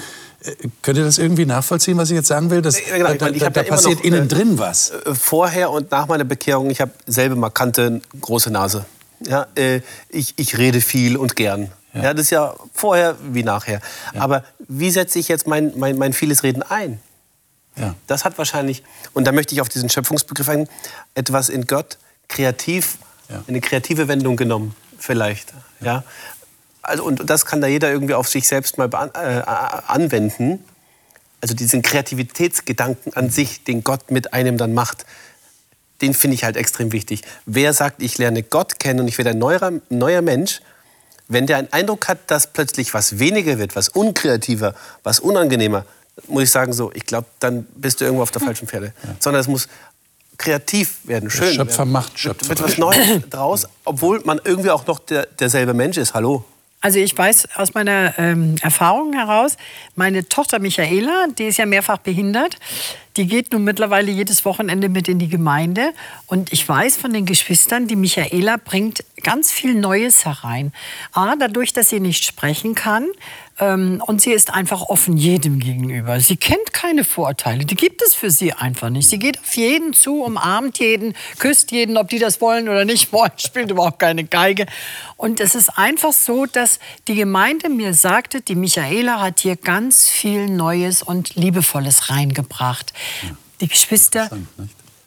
[0.43, 2.61] äh, Könnt ihr das irgendwie nachvollziehen, was ich jetzt sagen will?
[2.61, 4.91] Das, genau, da, da, da passiert noch, innen drin was.
[4.91, 8.85] Äh, vorher und nach meiner Bekehrung, ich habe selbe markante große Nase.
[9.25, 11.71] Ja, äh, ich, ich rede viel und gern.
[11.93, 12.03] Ja.
[12.03, 12.13] ja.
[12.13, 13.81] das ist ja vorher wie nachher.
[14.13, 14.21] Ja.
[14.21, 16.99] Aber wie setze ich jetzt mein, mein, mein vieles Reden ein?
[17.75, 17.95] Ja.
[18.07, 20.69] Das hat wahrscheinlich, und da möchte ich auf diesen Schöpfungsbegriff eingehen,
[21.15, 22.97] etwas in Gott kreativ,
[23.29, 23.43] ja.
[23.47, 25.53] eine kreative Wendung genommen, vielleicht.
[25.81, 26.03] Ja.
[26.89, 29.41] Also, und das kann da jeder irgendwie auf sich selbst mal äh,
[29.87, 30.63] anwenden.
[31.41, 35.05] Also diesen Kreativitätsgedanken an sich, den Gott mit einem dann macht,
[36.01, 37.21] den finde ich halt extrem wichtig.
[37.45, 40.61] Wer sagt, ich lerne Gott kennen und ich werde ein neuer, neuer Mensch,
[41.27, 44.73] wenn der einen Eindruck hat, dass plötzlich was weniger wird, was unkreativer,
[45.03, 45.85] was unangenehmer,
[46.27, 48.93] muss ich sagen, so, ich glaube, dann bist du irgendwo auf der falschen Pferde.
[49.03, 49.15] Ja.
[49.19, 49.67] Sondern es muss
[50.37, 51.47] kreativ werden, schön.
[51.47, 51.91] Der Schöpfer werden.
[51.91, 52.49] macht Schöpfer.
[52.49, 56.13] Wird was Neues draus, obwohl man irgendwie auch noch der, derselbe Mensch ist.
[56.13, 56.43] Hallo.
[56.81, 59.57] Also ich weiß aus meiner ähm, Erfahrung heraus,
[59.95, 62.55] meine Tochter Michaela, die ist ja mehrfach behindert,
[63.17, 65.91] die geht nun mittlerweile jedes Wochenende mit in die Gemeinde.
[66.25, 70.71] Und ich weiß von den Geschwistern, die Michaela bringt ganz viel Neues herein.
[71.11, 73.07] A, dadurch, dass sie nicht sprechen kann,
[73.59, 76.19] ähm, und sie ist einfach offen jedem gegenüber.
[76.19, 77.65] Sie kennt keine Vorurteile.
[77.65, 79.09] Die gibt es für sie einfach nicht.
[79.09, 83.11] Sie geht auf jeden zu, umarmt jeden, küsst jeden, ob die das wollen oder nicht
[83.11, 84.65] wollen, spielt überhaupt keine Geige.
[85.17, 90.07] Und es ist einfach so, dass die Gemeinde mir sagte, die Michaela hat hier ganz
[90.07, 92.93] viel Neues und Liebevolles reingebracht.
[93.59, 94.29] Die Geschwister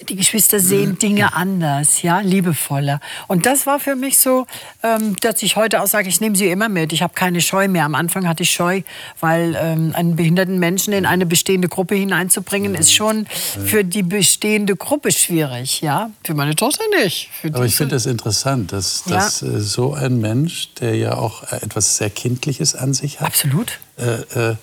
[0.08, 3.00] die Geschwister sehen Dinge anders, ja, liebevoller.
[3.28, 4.46] Und das war für mich so,
[4.82, 6.92] ähm, dass ich heute auch sage, ich nehme sie immer mit.
[6.92, 7.84] Ich habe keine Scheu mehr.
[7.84, 8.82] Am Anfang hatte ich Scheu,
[9.20, 14.76] weil ähm, einen behinderten Menschen in eine bestehende Gruppe hineinzubringen, ist schon für die bestehende
[14.76, 16.10] Gruppe schwierig, ja.
[16.24, 17.28] Für meine Tochter nicht.
[17.52, 19.26] Aber ich finde es das interessant, dass, ja.
[19.26, 23.78] Äh, so ein Mensch, der ja auch etwas sehr Kindliches an sich hat, absolut.
[23.98, 24.56] Äh, äh,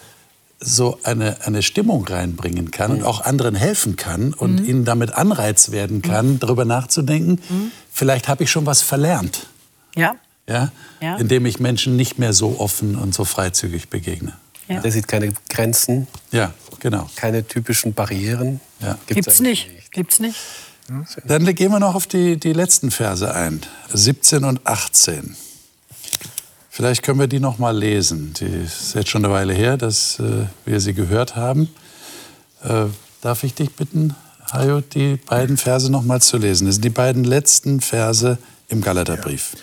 [0.60, 4.65] so eine, eine Stimmung reinbringen kann und auch anderen helfen kann und mhm.
[4.65, 6.39] ihnen damit Anreiz werden kann, mhm.
[6.39, 7.72] darüber nachzudenken, mhm.
[7.91, 9.48] vielleicht habe ich schon was verlernt.
[9.95, 10.15] Ja.
[10.48, 10.72] Ja?
[11.00, 11.15] ja.
[11.17, 14.34] Indem ich Menschen nicht mehr so offen und so freizügig begegne.
[14.67, 14.82] Ja.
[14.82, 16.08] Der sieht keine Grenzen.
[16.32, 17.10] Ja, genau.
[17.15, 18.60] Keine typischen Barrieren.
[18.80, 18.98] Ja.
[19.08, 19.74] Gibt's, Gibt's nicht.
[19.74, 19.91] nicht.
[19.91, 20.38] Gibt's nicht.
[21.26, 23.62] Dann gehen wir noch auf die, die letzten Verse ein.
[23.93, 25.36] 17 und 18.
[26.79, 28.33] Vielleicht können wir die noch mal lesen.
[28.39, 31.67] Die ist jetzt schon eine Weile her, dass äh, wir sie gehört haben.
[32.63, 32.85] Äh,
[33.19, 34.15] darf ich dich bitten,
[34.53, 36.67] Hajo, die beiden Verse noch mal zu lesen?
[36.67, 38.37] Das sind die beiden letzten Verse
[38.69, 39.55] im Galaterbrief.
[39.55, 39.59] Ja.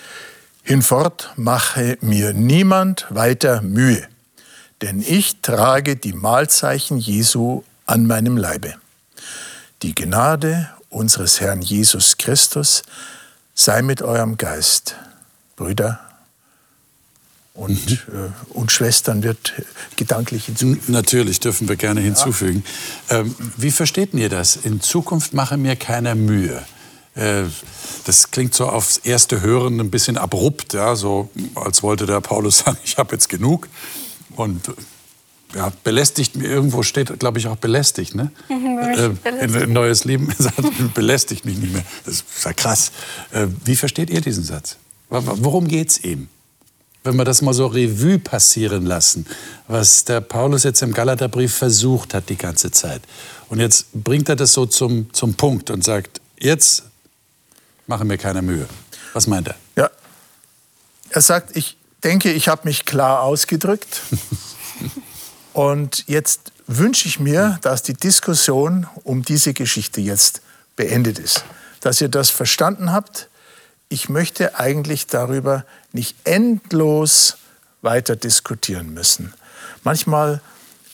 [0.74, 4.06] Hinfort mache mir niemand weiter Mühe,
[4.82, 8.74] denn ich trage die Mahlzeichen Jesu an meinem Leibe.
[9.80, 12.82] Die Gnade unseres Herrn Jesus Christus
[13.54, 14.96] sei mit eurem Geist.
[15.56, 16.05] Brüder
[17.56, 18.18] und, mhm.
[18.18, 19.54] äh, und Schwestern wird
[19.96, 20.88] gedanklich hinzugefügt.
[20.88, 22.64] Natürlich, dürfen wir gerne hinzufügen.
[23.10, 23.20] Ja.
[23.20, 24.56] Ähm, wie versteht ihr das?
[24.56, 26.62] In Zukunft mache mir keiner Mühe.
[27.14, 27.44] Äh,
[28.04, 32.58] das klingt so aufs erste Hören ein bisschen abrupt, ja, so als wollte der Paulus
[32.64, 33.68] sagen, ich habe jetzt genug.
[34.36, 34.70] Und
[35.54, 38.30] ja, belästigt mir irgendwo steht, glaube ich, auch belästigt, ne?
[38.50, 40.28] Mhm, äh, ein neues Leben
[40.94, 41.84] belästigt mich nicht mehr.
[42.04, 42.92] Das ist ja krass.
[43.30, 44.76] Äh, wie versteht ihr diesen Satz?
[45.08, 46.28] Worum geht es ihm?
[47.06, 49.26] Wenn wir das mal so Revue passieren lassen,
[49.68, 53.02] was der Paulus jetzt im Galaterbrief versucht hat die ganze Zeit.
[53.48, 56.84] Und jetzt bringt er das so zum, zum Punkt und sagt, jetzt
[57.86, 58.68] machen wir keine Mühe.
[59.12, 59.54] Was meint er?
[59.76, 59.90] Ja,
[61.10, 64.02] er sagt, ich denke, ich habe mich klar ausgedrückt.
[65.52, 70.42] und jetzt wünsche ich mir, dass die Diskussion um diese Geschichte jetzt
[70.74, 71.44] beendet ist.
[71.80, 73.28] Dass ihr das verstanden habt,
[73.88, 77.38] ich möchte eigentlich darüber nicht endlos
[77.82, 79.32] weiter diskutieren müssen.
[79.84, 80.40] Manchmal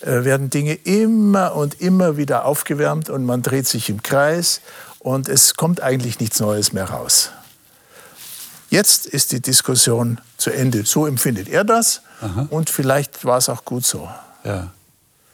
[0.00, 4.60] äh, werden Dinge immer und immer wieder aufgewärmt und man dreht sich im Kreis
[4.98, 7.30] und es kommt eigentlich nichts Neues mehr raus.
[8.68, 10.84] Jetzt ist die Diskussion zu Ende.
[10.86, 12.46] So empfindet er das Aha.
[12.50, 14.08] und vielleicht war es auch gut so.
[14.44, 14.72] Ja,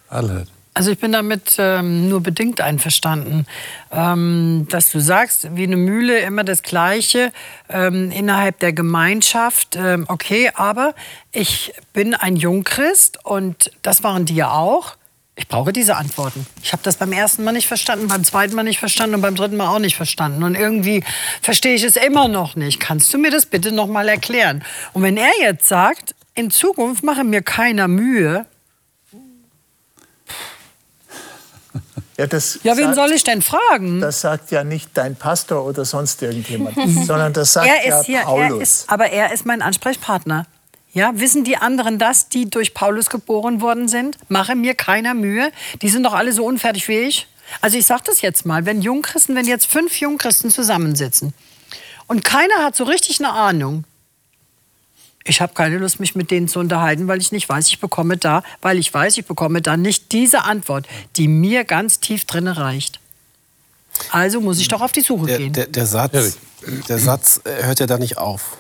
[0.09, 0.47] alle.
[0.79, 3.47] Also ich bin damit ähm, nur bedingt einverstanden,
[3.91, 7.33] ähm, dass du sagst, wie eine Mühle immer das Gleiche
[7.69, 9.75] ähm, innerhalb der Gemeinschaft.
[9.75, 10.95] Ähm, okay, aber
[11.33, 14.95] ich bin ein Jungchrist und das waren die ja auch.
[15.35, 16.47] Ich brauche diese Antworten.
[16.63, 19.35] Ich habe das beim ersten Mal nicht verstanden, beim zweiten Mal nicht verstanden und beim
[19.35, 20.45] dritten Mal auch nicht verstanden.
[20.45, 21.03] Und irgendwie
[21.43, 22.79] verstehe ich es immer noch nicht.
[22.79, 24.63] Kannst du mir das bitte noch mal erklären?
[24.93, 28.47] Und wenn er jetzt sagt, in Zukunft mache mir keiner Mühe,
[32.19, 34.01] Ja, das Ja, wen sagt, soll ich denn fragen?
[34.01, 38.07] Das sagt ja nicht dein Pastor oder sonst irgendjemand, sondern das sagt er ja ist
[38.07, 40.47] hier, er ist, aber er ist mein Ansprechpartner.
[40.93, 44.17] Ja, wissen die anderen das, die durch Paulus geboren worden sind?
[44.29, 45.53] Mache mir keiner Mühe.
[45.81, 47.29] Die sind doch alle so unfertig wie ich.
[47.61, 51.35] Also ich sage das jetzt mal, wenn Jungchristen, wenn jetzt fünf Jungchristen zusammensitzen
[52.09, 53.85] und keiner hat so richtig eine Ahnung,
[55.25, 58.17] ich habe keine Lust, mich mit denen zu unterhalten, weil ich nicht weiß, ich bekomme
[58.17, 62.57] da, weil ich weiß, ich bekomme da nicht diese Antwort, die mir ganz tief drinne
[62.57, 63.01] reicht.
[64.11, 65.53] Also muss ich doch auf die Suche Der, gehen.
[65.53, 66.39] der, der Satz,
[66.89, 68.57] der Satz äh, hört ja da nicht auf.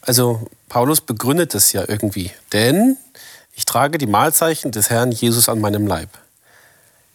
[0.00, 2.32] Also Paulus begründet es ja irgendwie.
[2.52, 2.96] Denn
[3.54, 6.08] ich trage die Mahlzeichen des Herrn Jesus an meinem Leib.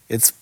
[0.07, 0.35] Jetzt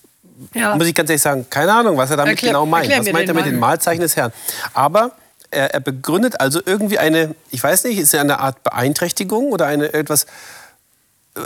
[0.54, 0.76] ja.
[0.76, 2.90] muss ich ganz ehrlich sagen, keine Ahnung, was er damit Erklär- genau meint.
[2.90, 3.58] Was meint er mit den.
[3.58, 4.32] Mahlzeichen des Herrn?
[4.74, 5.12] Aber
[5.50, 9.66] er, er begründet also irgendwie eine, ich weiß nicht, ist es eine Art Beeinträchtigung oder
[9.66, 10.26] eine etwas,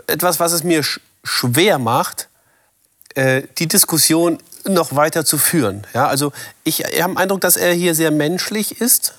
[0.07, 2.28] etwas was es mir sch schwer macht,
[3.14, 5.86] äh, die Diskussion noch weiter zu führen.
[5.92, 6.32] Ja, also
[6.64, 9.14] ich, ich habe den Eindruck, dass er hier sehr menschlich ist.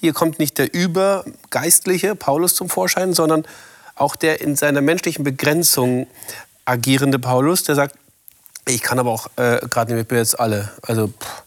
[0.00, 3.46] Hier kommt nicht der übergeistliche Paulus zum Vorschein, sondern
[3.94, 6.08] auch der in seiner menschlichen Begrenzung
[6.64, 7.96] agierende Paulus, der sagt,
[8.66, 10.72] ich kann aber auch äh, gerade nicht, ich bin jetzt alle.
[10.82, 11.43] Also pff,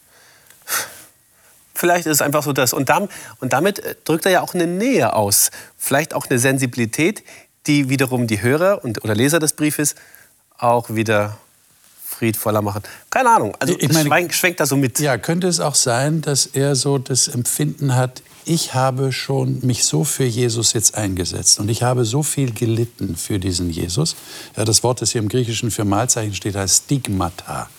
[1.77, 2.73] vielleicht ist es einfach so das.
[2.73, 3.07] Und, dam,
[3.39, 5.51] und damit äh, drückt er ja auch eine Nähe aus.
[5.77, 7.23] Vielleicht auch eine Sensibilität,
[7.67, 9.95] die wiederum die Hörer und, oder Leser des Briefes
[10.57, 11.37] auch wieder
[12.05, 12.81] friedvoller machen.
[13.09, 13.55] Keine Ahnung.
[13.59, 14.99] Also Ich meine- schwenkt, da so mit.
[14.99, 19.83] Ja, könnte es auch sein, dass er so das Empfinden hat, ich habe schon mich
[19.83, 24.15] so für Jesus jetzt eingesetzt und ich habe so viel gelitten für diesen Jesus.
[24.55, 27.69] Ja, das Wort, das hier im Griechischen für Mahlzeichen steht, heißt Stigmata,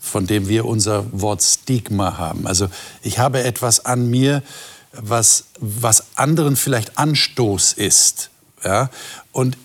[0.00, 2.46] von dem wir unser Wort Stigma haben.
[2.46, 2.68] Also
[3.02, 4.42] ich habe etwas an mir,
[4.92, 8.30] was, was anderen vielleicht Anstoß ist.
[8.64, 8.90] Ja?
[9.32, 9.56] Und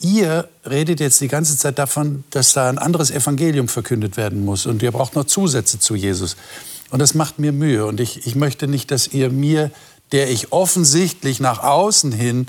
[0.00, 4.66] ihr redet jetzt die ganze Zeit davon, dass da ein anderes Evangelium verkündet werden muss
[4.66, 6.36] und ihr braucht noch Zusätze zu Jesus.
[6.90, 9.70] Und das macht mir Mühe und ich, ich möchte nicht, dass ihr mir,
[10.12, 12.46] der ich offensichtlich nach außen hin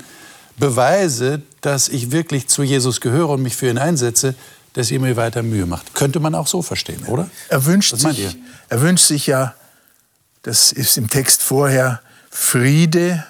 [0.58, 4.34] beweise, dass ich wirklich zu Jesus gehöre und mich für ihn einsetze,
[4.72, 5.94] dass ihr mir weiter Mühe macht.
[5.94, 7.28] Könnte man auch so verstehen, oder?
[7.48, 8.36] Er wünscht, Was sich,
[8.68, 9.54] er wünscht sich ja,
[10.42, 12.00] das ist im Text vorher,
[12.30, 13.24] Friede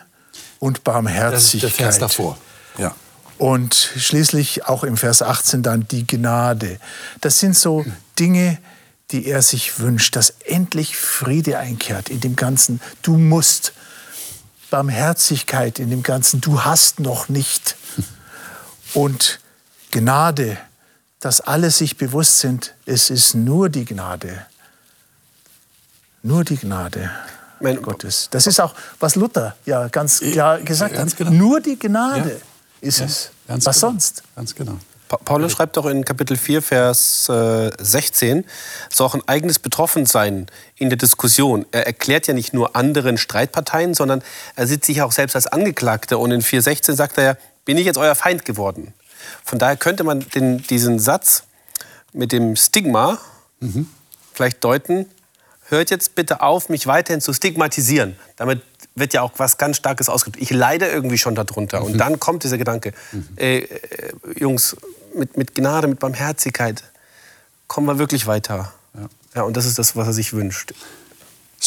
[0.59, 1.73] und Das ist der Barmherzigkeit.
[1.73, 2.39] Vers davor.
[2.79, 2.95] Ja.
[3.39, 6.79] Und schließlich auch im Vers 18 dann die Gnade.
[7.21, 7.85] Das sind so
[8.19, 8.59] Dinge,
[9.11, 12.81] die er sich wünscht, dass endlich Friede einkehrt in dem Ganzen.
[13.03, 13.73] Du musst.
[14.71, 16.41] Barmherzigkeit in dem Ganzen.
[16.43, 17.77] Du hast noch nicht.
[18.95, 19.41] Und
[19.91, 20.59] Gnade,
[21.21, 24.47] dass alle sich bewusst sind, es ist nur die Gnade.
[26.23, 27.11] Nur die Gnade
[27.61, 28.29] Mein- Gottes.
[28.31, 31.19] Das ist auch, was Luther ja ganz klar gesagt ganz hat.
[31.19, 31.31] genau.
[31.33, 32.89] Nur die Gnade Ja.
[32.89, 33.31] ist Ja, es.
[33.47, 33.91] ganz was genau.
[33.93, 34.23] sonst?
[34.37, 34.79] Ganz genau.
[35.09, 38.45] Pa Paulus schreibt doch in Kapitel 4, Vers äh, 16,
[38.91, 40.47] es soll auch ein eigenes Betroffensein
[40.77, 41.65] in der Diskussion.
[41.73, 44.23] Er erklärt ja nicht nur anderen Streitparteien, sondern
[44.55, 46.19] er sieht sich auch selbst als Angeklagter.
[46.19, 48.93] Und in 4,16 sagt er ja, bin ich jetzt euer Feind geworden?
[49.45, 51.45] Von daher könnte man den, diesen Satz
[52.13, 53.19] mit dem Stigma
[54.33, 55.07] vielleicht deuten,
[55.69, 58.17] hört jetzt bitte auf, mich weiterhin zu stigmatisieren.
[58.37, 58.63] Damit
[58.95, 60.43] wird ja auch was ganz Starkes ausgedrückt.
[60.43, 61.83] Ich leide irgendwie schon darunter.
[61.83, 62.93] Und dann kommt dieser Gedanke,
[63.37, 64.77] äh, äh, Jungs,
[65.15, 66.85] mit, mit Gnade, mit Barmherzigkeit
[67.67, 68.73] kommen wir wirklich weiter.
[69.35, 69.43] Ja.
[69.43, 70.73] und das ist das, was er sich wünscht.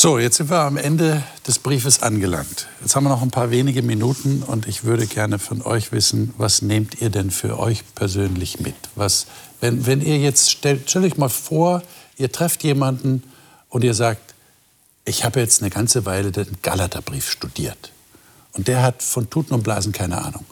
[0.01, 2.65] So, jetzt sind wir am Ende des Briefes angelangt.
[2.81, 6.33] Jetzt haben wir noch ein paar wenige Minuten und ich würde gerne von euch wissen,
[6.39, 8.73] was nehmt ihr denn für euch persönlich mit?
[8.95, 9.27] Was,
[9.59, 11.83] wenn, wenn ihr jetzt, stellt, stellt euch mal vor,
[12.17, 13.21] ihr trefft jemanden
[13.69, 14.33] und ihr sagt,
[15.05, 17.91] ich habe jetzt eine ganze Weile den Galaterbrief studiert.
[18.53, 20.45] Und der hat von Tuten und Blasen keine Ahnung.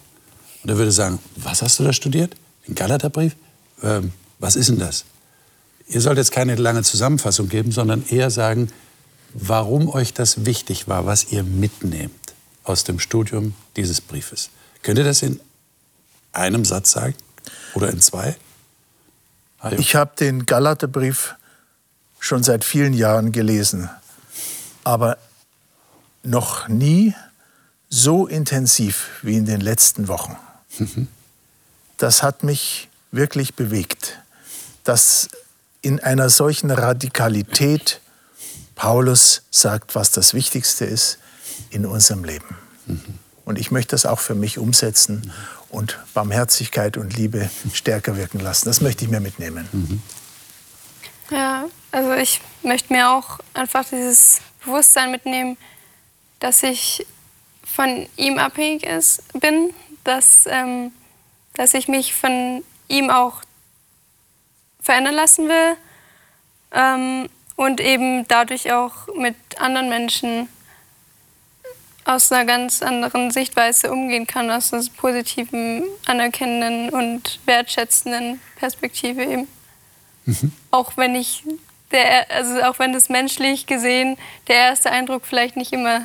[0.62, 2.36] Und er würde sagen, was hast du da studiert?
[2.68, 3.36] Den Galaterbrief?
[3.82, 5.06] Ähm, was ist denn das?
[5.88, 8.70] Ihr sollt jetzt keine lange Zusammenfassung geben, sondern eher sagen,
[9.34, 14.50] warum euch das wichtig war, was ihr mitnehmt aus dem Studium dieses Briefes.
[14.84, 15.40] Könnt ihr das in
[16.32, 17.16] einem Satz sagen?
[17.74, 18.36] Oder in zwei?
[19.60, 19.78] Hajo?
[19.78, 21.36] Ich habe den Galaterbrief
[22.20, 23.90] schon seit vielen Jahren gelesen,
[24.84, 25.18] aber
[26.24, 27.14] noch nie
[27.90, 30.38] so intensiv wie in den letzten Wochen.
[31.98, 34.20] Das hat mich wirklich bewegt,
[34.84, 35.30] dass
[35.82, 38.02] in einer solchen Radikalität
[38.80, 41.20] Paulus sagt, was das Wichtigste ist
[41.70, 42.58] in unserem Leben.
[42.86, 43.20] Mhm.
[43.44, 45.34] Und ich möchte das auch für mich umsetzen
[45.68, 48.70] und Barmherzigkeit und Liebe stärker wirken lassen.
[48.70, 49.68] Das möchte ich mir mitnehmen.
[49.74, 50.02] Mhm.
[51.30, 55.58] Ja, also ich möchte mir auch einfach dieses Bewusstsein mitnehmen,
[56.40, 57.06] dass ich
[57.66, 59.74] von ihm abhängig ist, bin,
[60.06, 60.94] dass, ähm,
[61.54, 63.42] dass ich mich von ihm auch
[64.80, 65.76] verändern lassen will
[66.72, 67.30] ähm,
[67.60, 70.48] und eben dadurch auch mit anderen Menschen
[72.06, 79.48] aus einer ganz anderen Sichtweise umgehen kann, aus einer positiven, anerkennenden und wertschätzenden Perspektive eben.
[80.24, 80.54] Mhm.
[80.72, 81.44] Auch wenn ich
[81.92, 84.16] der, also auch wenn das menschlich gesehen
[84.48, 86.04] der erste Eindruck vielleicht nicht immer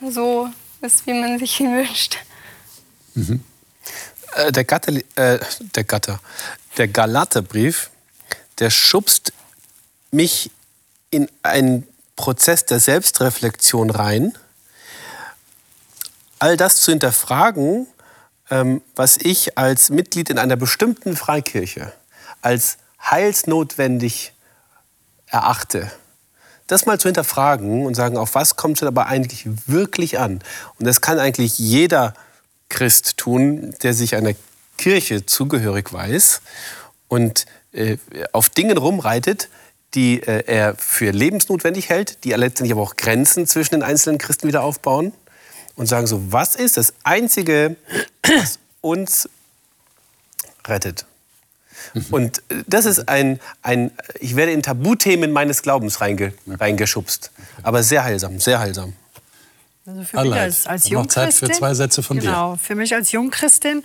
[0.00, 0.48] so
[0.80, 2.16] ist, wie man sich ihn wünscht.
[3.12, 3.44] Mhm.
[4.34, 6.20] Äh, der, Gatter, äh, der Gatter,
[6.78, 7.90] der Galaterbrief,
[8.58, 9.34] der schubst
[10.14, 10.50] mich
[11.10, 11.86] in einen
[12.16, 14.32] Prozess der Selbstreflexion rein
[16.38, 17.86] all das zu hinterfragen,
[18.50, 21.92] ähm, was ich als Mitglied in einer bestimmten Freikirche
[22.42, 24.34] als heilsnotwendig
[25.26, 25.90] erachte.
[26.66, 30.40] Das mal zu hinterfragen und sagen, auf was kommt es aber eigentlich wirklich an?
[30.78, 32.12] Und das kann eigentlich jeder
[32.68, 34.34] Christ tun, der sich einer
[34.76, 36.42] Kirche zugehörig weiß
[37.08, 37.96] und äh,
[38.32, 39.48] auf Dingen rumreitet,
[39.94, 44.18] die äh, er für lebensnotwendig hält, die er letztendlich aber auch Grenzen zwischen den einzelnen
[44.18, 45.12] Christen wieder aufbauen
[45.76, 47.76] und sagen so, was ist das Einzige,
[48.22, 49.28] was uns
[50.66, 51.06] rettet?
[51.92, 52.06] Mhm.
[52.10, 53.90] Und das ist ein, ein,
[54.20, 57.30] ich werde in Tabuthemen meines Glaubens reinge, reingeschubst.
[57.62, 58.94] Aber sehr heilsam, sehr heilsam.
[59.86, 62.34] Also für mich als, als Noch Zeit für zwei Sätze von genau, dir.
[62.34, 63.82] Genau, für mich als Jungchristin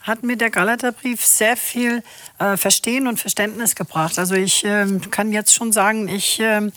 [0.00, 2.02] hat mir der Galaterbrief sehr viel
[2.38, 4.18] äh, Verstehen und Verständnis gebracht.
[4.18, 6.70] Also ich äh, kann jetzt schon sagen, ich äh,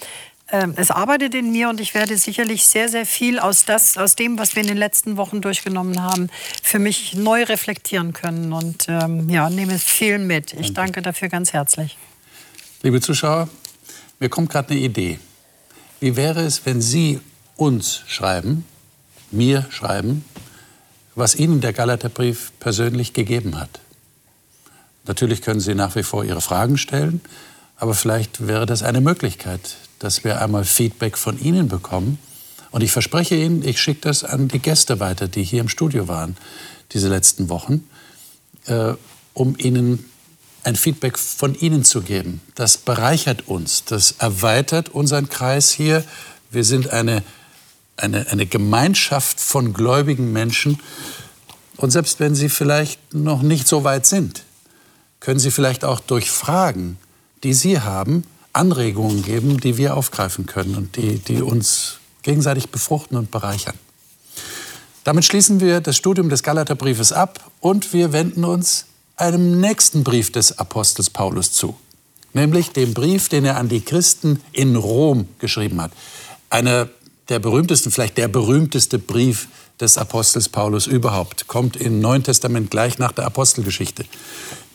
[0.75, 4.37] es arbeitet in mir und ich werde sicherlich sehr, sehr viel aus, das, aus dem,
[4.37, 6.29] was wir in den letzten Wochen durchgenommen haben,
[6.61, 10.53] für mich neu reflektieren können und ähm, ja, nehme viel mit.
[10.53, 11.97] Ich danke dafür ganz herzlich.
[12.83, 13.49] Liebe Zuschauer,
[14.19, 15.19] mir kommt gerade eine Idee.
[15.99, 17.19] Wie wäre es, wenn Sie
[17.55, 18.65] uns schreiben,
[19.31, 20.25] mir schreiben,
[21.15, 23.79] was Ihnen der Galaterbrief persönlich gegeben hat?
[25.05, 27.21] Natürlich können Sie nach wie vor Ihre Fragen stellen,
[27.77, 32.19] aber vielleicht wäre das eine Möglichkeit, dass wir einmal Feedback von Ihnen bekommen.
[32.71, 36.07] Und ich verspreche Ihnen, ich schicke das an die Gäste weiter, die hier im Studio
[36.07, 36.35] waren
[36.91, 37.87] diese letzten Wochen,
[38.65, 38.93] äh,
[39.33, 40.09] um Ihnen
[40.63, 42.41] ein Feedback von Ihnen zu geben.
[42.55, 46.03] Das bereichert uns, das erweitert unseren Kreis hier.
[46.49, 47.21] Wir sind eine,
[47.97, 50.79] eine, eine Gemeinschaft von gläubigen Menschen.
[51.77, 54.43] Und selbst wenn Sie vielleicht noch nicht so weit sind,
[55.19, 56.97] können Sie vielleicht auch durch Fragen,
[57.43, 58.23] die Sie haben,
[58.53, 63.75] Anregungen geben, die wir aufgreifen können und die, die uns gegenseitig befruchten und bereichern.
[65.03, 68.85] Damit schließen wir das Studium des Galaterbriefes ab und wir wenden uns
[69.17, 71.75] einem nächsten Brief des Apostels Paulus zu,
[72.33, 75.91] nämlich dem Brief, den er an die Christen in Rom geschrieben hat.
[76.49, 76.89] Einer
[77.29, 79.47] der berühmtesten, vielleicht der berühmteste Brief
[79.79, 84.05] des Apostels Paulus überhaupt, kommt im Neuen Testament gleich nach der Apostelgeschichte.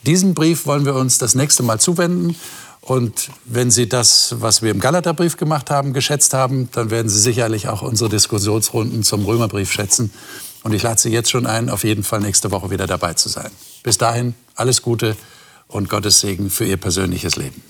[0.05, 2.35] Diesen Brief wollen wir uns das nächste Mal zuwenden
[2.81, 7.19] und wenn Sie das, was wir im Galaterbrief gemacht haben, geschätzt haben, dann werden Sie
[7.19, 10.11] sicherlich auch unsere Diskussionsrunden zum Römerbrief schätzen.
[10.63, 13.29] Und ich lade Sie jetzt schon ein, auf jeden Fall nächste Woche wieder dabei zu
[13.29, 13.51] sein.
[13.83, 15.15] Bis dahin alles Gute
[15.67, 17.61] und Gottes Segen für Ihr persönliches Leben.